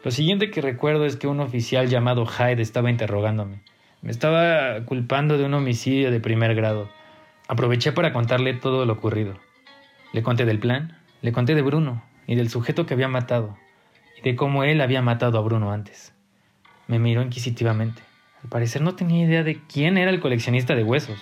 Lo 0.03 0.11
siguiente 0.11 0.51
que 0.51 0.61
recuerdo 0.61 1.07
es 1.07 1.15
que 1.15 1.25
un 1.25 1.39
oficial 1.39 1.89
llamado 1.89 2.27
Hyde 2.27 2.61
estaba 2.61 2.91
interrogándome. 2.91 3.63
Me 4.03 4.11
estaba 4.11 4.85
culpando 4.85 5.39
de 5.39 5.45
un 5.45 5.55
homicidio 5.55 6.11
de 6.11 6.19
primer 6.19 6.53
grado. 6.53 6.87
Aproveché 7.47 7.93
para 7.93 8.13
contarle 8.13 8.53
todo 8.53 8.85
lo 8.85 8.93
ocurrido. 8.93 9.39
Le 10.13 10.21
conté 10.21 10.45
del 10.45 10.59
plan, 10.59 10.99
le 11.23 11.31
conté 11.31 11.55
de 11.55 11.63
Bruno, 11.63 12.03
y 12.27 12.35
del 12.35 12.51
sujeto 12.51 12.85
que 12.85 12.93
había 12.93 13.07
matado, 13.07 13.57
y 14.19 14.21
de 14.21 14.35
cómo 14.35 14.63
él 14.63 14.81
había 14.81 15.01
matado 15.01 15.39
a 15.39 15.41
Bruno 15.41 15.71
antes. 15.71 16.13
Me 16.85 16.99
miró 16.99 17.23
inquisitivamente. 17.23 18.03
Al 18.43 18.49
parecer 18.49 18.83
no 18.83 18.93
tenía 18.93 19.25
idea 19.25 19.41
de 19.41 19.59
quién 19.67 19.97
era 19.97 20.11
el 20.11 20.19
coleccionista 20.19 20.75
de 20.75 20.83
huesos. 20.83 21.17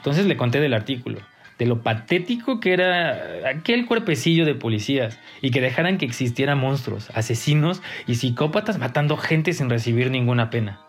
Entonces 0.00 0.24
le 0.24 0.38
conté 0.38 0.60
del 0.60 0.72
artículo, 0.72 1.20
de 1.58 1.66
lo 1.66 1.82
patético 1.82 2.58
que 2.58 2.72
era 2.72 3.50
aquel 3.50 3.84
cuerpecillo 3.84 4.46
de 4.46 4.54
policías 4.54 5.20
y 5.42 5.50
que 5.50 5.60
dejaran 5.60 5.98
que 5.98 6.06
existieran 6.06 6.58
monstruos, 6.58 7.10
asesinos 7.10 7.82
y 8.06 8.14
psicópatas 8.14 8.78
matando 8.78 9.18
gente 9.18 9.52
sin 9.52 9.68
recibir 9.68 10.10
ninguna 10.10 10.48
pena. 10.48 10.80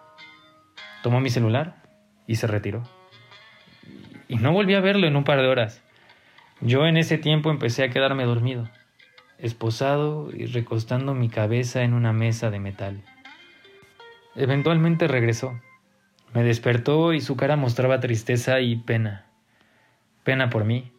Tomó 1.04 1.20
mi 1.20 1.30
celular 1.30 1.84
y 2.26 2.36
se 2.36 2.48
retiró. 2.48 2.84
Y 4.30 4.38
no 4.38 4.54
volví 4.54 4.76
a 4.76 4.80
verlo 4.80 5.08
en 5.08 5.18
un 5.18 5.26
par 5.26 5.42
de 5.42 5.48
horas. 5.50 5.84
Yo 6.62 6.88
en 6.88 6.96
ese 6.96 7.18
tiempo 7.18 7.52
empecé 7.52 7.84
a 7.84 7.90
quedarme 7.90 8.24
dormido. 8.24 8.70
esposado 9.40 10.30
y 10.34 10.46
recostando 10.46 11.14
mi 11.14 11.28
cabeza 11.28 11.82
en 11.82 11.94
una 11.94 12.14
mesa 12.14 12.50
de 12.50 12.60
metal. 12.60 13.04
Eventualmente 14.36 15.10
regresó. 15.10 15.60
Me 16.34 16.44
despertó 16.44 17.14
y 17.14 17.22
su 17.22 17.36
cara 17.36 17.58
mostraba 17.58 18.00
tristeza 18.00 18.62
y 18.62 18.78
pena. 18.78 19.26
Pena 20.24 20.50
por 20.50 20.64
mí. 20.64 20.92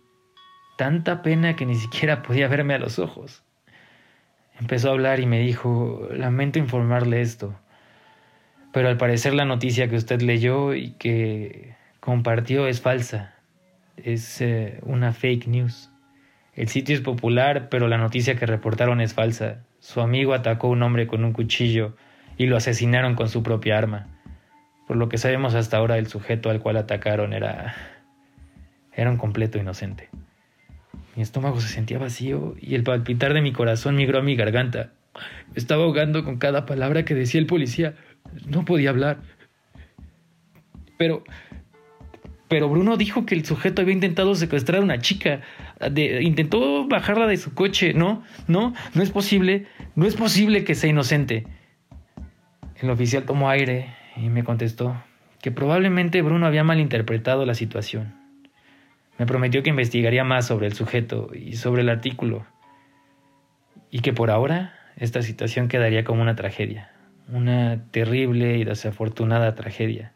Tanta 0.77 1.23
pena 1.23 1.57
que 1.57 1.65
ni 1.65 1.75
siquiera 1.77 2.23
podía 2.23 2.49
verme 2.49 2.75
a 2.75 2.79
los 2.79 2.99
ojos. 2.99 3.43
Empezó 4.61 4.89
a 4.89 4.93
hablar 4.93 5.21
y 5.21 5.27
me 5.27 5.41
dijo, 5.41 6.09
lamento 6.13 6.59
informarle 6.59 7.21
esto, 7.21 7.59
pero 8.73 8.89
al 8.89 8.97
parecer 8.97 9.35
la 9.35 9.45
noticia 9.45 9.89
que 9.89 9.97
usted 9.97 10.21
leyó 10.21 10.75
y 10.75 10.93
que 10.93 11.75
compartió 12.01 12.67
es 12.67 12.81
falsa. 12.81 13.35
Es 13.97 14.41
eh, 14.41 14.79
una 14.83 15.13
fake 15.13 15.47
news. 15.47 15.91
El 16.55 16.69
sitio 16.69 16.95
es 16.95 17.01
popular, 17.01 17.69
pero 17.71 17.89
la 17.89 17.99
noticia 17.99 18.37
que 18.37 18.47
reportaron 18.47 19.01
es 19.01 19.15
falsa. 19.15 19.65
Su 19.79 20.01
amigo 20.01 20.35
atacó 20.35 20.69
a 20.69 20.71
un 20.71 20.83
hombre 20.83 21.07
con 21.07 21.25
un 21.25 21.33
cuchillo 21.33 21.97
y 22.37 22.47
lo 22.47 22.57
asesinaron 22.57 23.15
con 23.15 23.29
su 23.29 23.43
propia 23.43 23.79
arma. 23.79 24.12
Por 24.87 24.97
lo 24.97 25.09
que 25.09 25.19
sabemos 25.19 25.55
hasta 25.55 25.77
ahora, 25.77 25.99
el 25.99 26.07
sujeto 26.07 26.51
al 26.51 26.61
cual 26.61 26.77
atacaron 26.77 27.33
era. 27.33 27.75
era 28.93 29.11
un 29.11 29.17
completo 29.17 29.59
inocente. 29.59 30.09
Mi 31.17 31.23
estómago 31.23 31.61
se 31.61 31.69
sentía 31.69 31.99
vacío 31.99 32.55
y 32.61 32.75
el 32.75 32.85
palpitar 32.85 33.35
de 33.35 33.43
mi 33.43 33.53
corazón 33.53 33.97
migró 33.97 34.19
a 34.19 34.23
mi 34.23 34.35
garganta. 34.35 34.93
Estaba 35.55 35.85
ahogando 35.85 36.25
con 36.25 36.39
cada 36.39 36.65
palabra 36.65 37.05
que 37.05 37.15
decía 37.15 37.41
el 37.41 37.47
policía. 37.47 37.95
No 38.47 38.65
podía 38.65 38.91
hablar. 38.91 39.21
Pero. 40.99 41.23
Pero 42.49 42.69
Bruno 42.69 42.99
dijo 42.99 43.25
que 43.25 43.35
el 43.35 43.47
sujeto 43.47 43.81
había 43.81 43.95
intentado 43.95 44.35
secuestrar 44.35 44.81
a 44.81 44.85
una 44.85 44.99
chica. 44.99 45.41
intentó 45.97 46.87
bajarla 46.87 47.27
de 47.27 47.39
su 47.39 47.55
coche. 47.55 47.95
No, 47.95 48.23
no, 48.47 48.75
no 48.95 49.03
es 49.03 49.11
posible. 49.11 49.67
No 49.95 50.07
es 50.07 50.17
posible 50.17 50.65
que 50.65 50.75
sea 50.75 50.91
inocente. 50.91 51.47
El 52.77 52.91
oficial 52.91 53.25
tomó 53.25 53.49
aire 53.49 53.95
y 54.17 54.29
me 54.29 54.45
contestó 54.45 54.97
que 55.41 55.51
probablemente 55.51 56.23
Bruno 56.23 56.47
había 56.47 56.65
malinterpretado 56.65 57.45
la 57.45 57.55
situación. 57.55 58.15
Me 59.19 59.27
prometió 59.27 59.63
que 59.63 59.71
investigaría 59.71 60.25
más 60.25 60.47
sobre 60.47 60.67
el 60.67 60.73
sujeto 60.73 61.31
y 61.35 61.57
sobre 61.57 61.83
el 61.83 61.89
artículo, 61.89 62.47
y 63.91 64.01
que 64.01 64.13
por 64.13 64.31
ahora 64.31 64.75
esta 64.97 65.23
situación 65.23 65.69
quedaría 65.69 66.05
como 66.05 66.23
una 66.23 66.37
tragedia, 66.37 66.93
una 67.29 67.85
terrible 67.91 68.59
y 68.59 68.65
desafortunada 68.65 69.55
tragedia, 69.55 70.13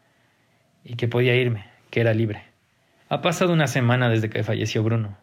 y 0.83 0.95
que 0.95 1.07
podía 1.07 1.35
irme, 1.35 1.65
que 1.89 2.01
era 2.01 2.13
libre. 2.13 2.43
Ha 3.09 3.21
pasado 3.21 3.53
una 3.53 3.67
semana 3.67 4.09
desde 4.09 4.29
que 4.29 4.43
falleció 4.43 4.83
Bruno. 4.83 5.17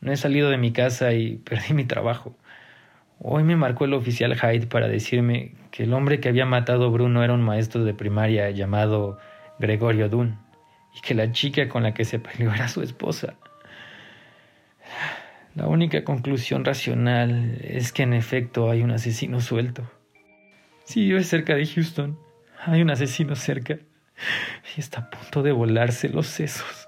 No 0.00 0.12
he 0.12 0.16
salido 0.16 0.50
de 0.50 0.58
mi 0.58 0.72
casa 0.72 1.12
y 1.12 1.36
perdí 1.44 1.74
mi 1.74 1.84
trabajo. 1.84 2.36
Hoy 3.20 3.42
me 3.42 3.56
marcó 3.56 3.84
el 3.84 3.94
oficial 3.94 4.36
Hyde 4.36 4.68
para 4.68 4.86
decirme 4.86 5.52
que 5.72 5.82
el 5.82 5.92
hombre 5.92 6.20
que 6.20 6.28
había 6.28 6.46
matado 6.46 6.86
a 6.86 6.88
Bruno 6.88 7.24
era 7.24 7.34
un 7.34 7.42
maestro 7.42 7.84
de 7.84 7.92
primaria 7.92 8.50
llamado 8.50 9.18
Gregorio 9.58 10.08
Dunn 10.08 10.38
y 10.96 11.00
que 11.00 11.14
la 11.14 11.32
chica 11.32 11.68
con 11.68 11.82
la 11.82 11.94
que 11.94 12.04
se 12.04 12.20
peleó 12.20 12.52
era 12.54 12.68
su 12.68 12.80
esposa. 12.80 13.34
La 15.56 15.66
única 15.66 16.04
conclusión 16.04 16.64
racional 16.64 17.58
es 17.60 17.92
que 17.92 18.04
en 18.04 18.12
efecto 18.12 18.70
hay 18.70 18.82
un 18.82 18.92
asesino 18.92 19.40
suelto. 19.40 19.90
Si 20.84 21.00
vive 21.00 21.24
cerca 21.24 21.56
de 21.56 21.66
Houston, 21.66 22.16
hay 22.64 22.82
un 22.82 22.90
asesino 22.90 23.34
cerca 23.34 23.78
y 24.76 24.80
está 24.80 25.00
a 25.00 25.10
punto 25.10 25.42
de 25.42 25.50
volarse 25.50 26.08
los 26.08 26.28
sesos. 26.28 26.87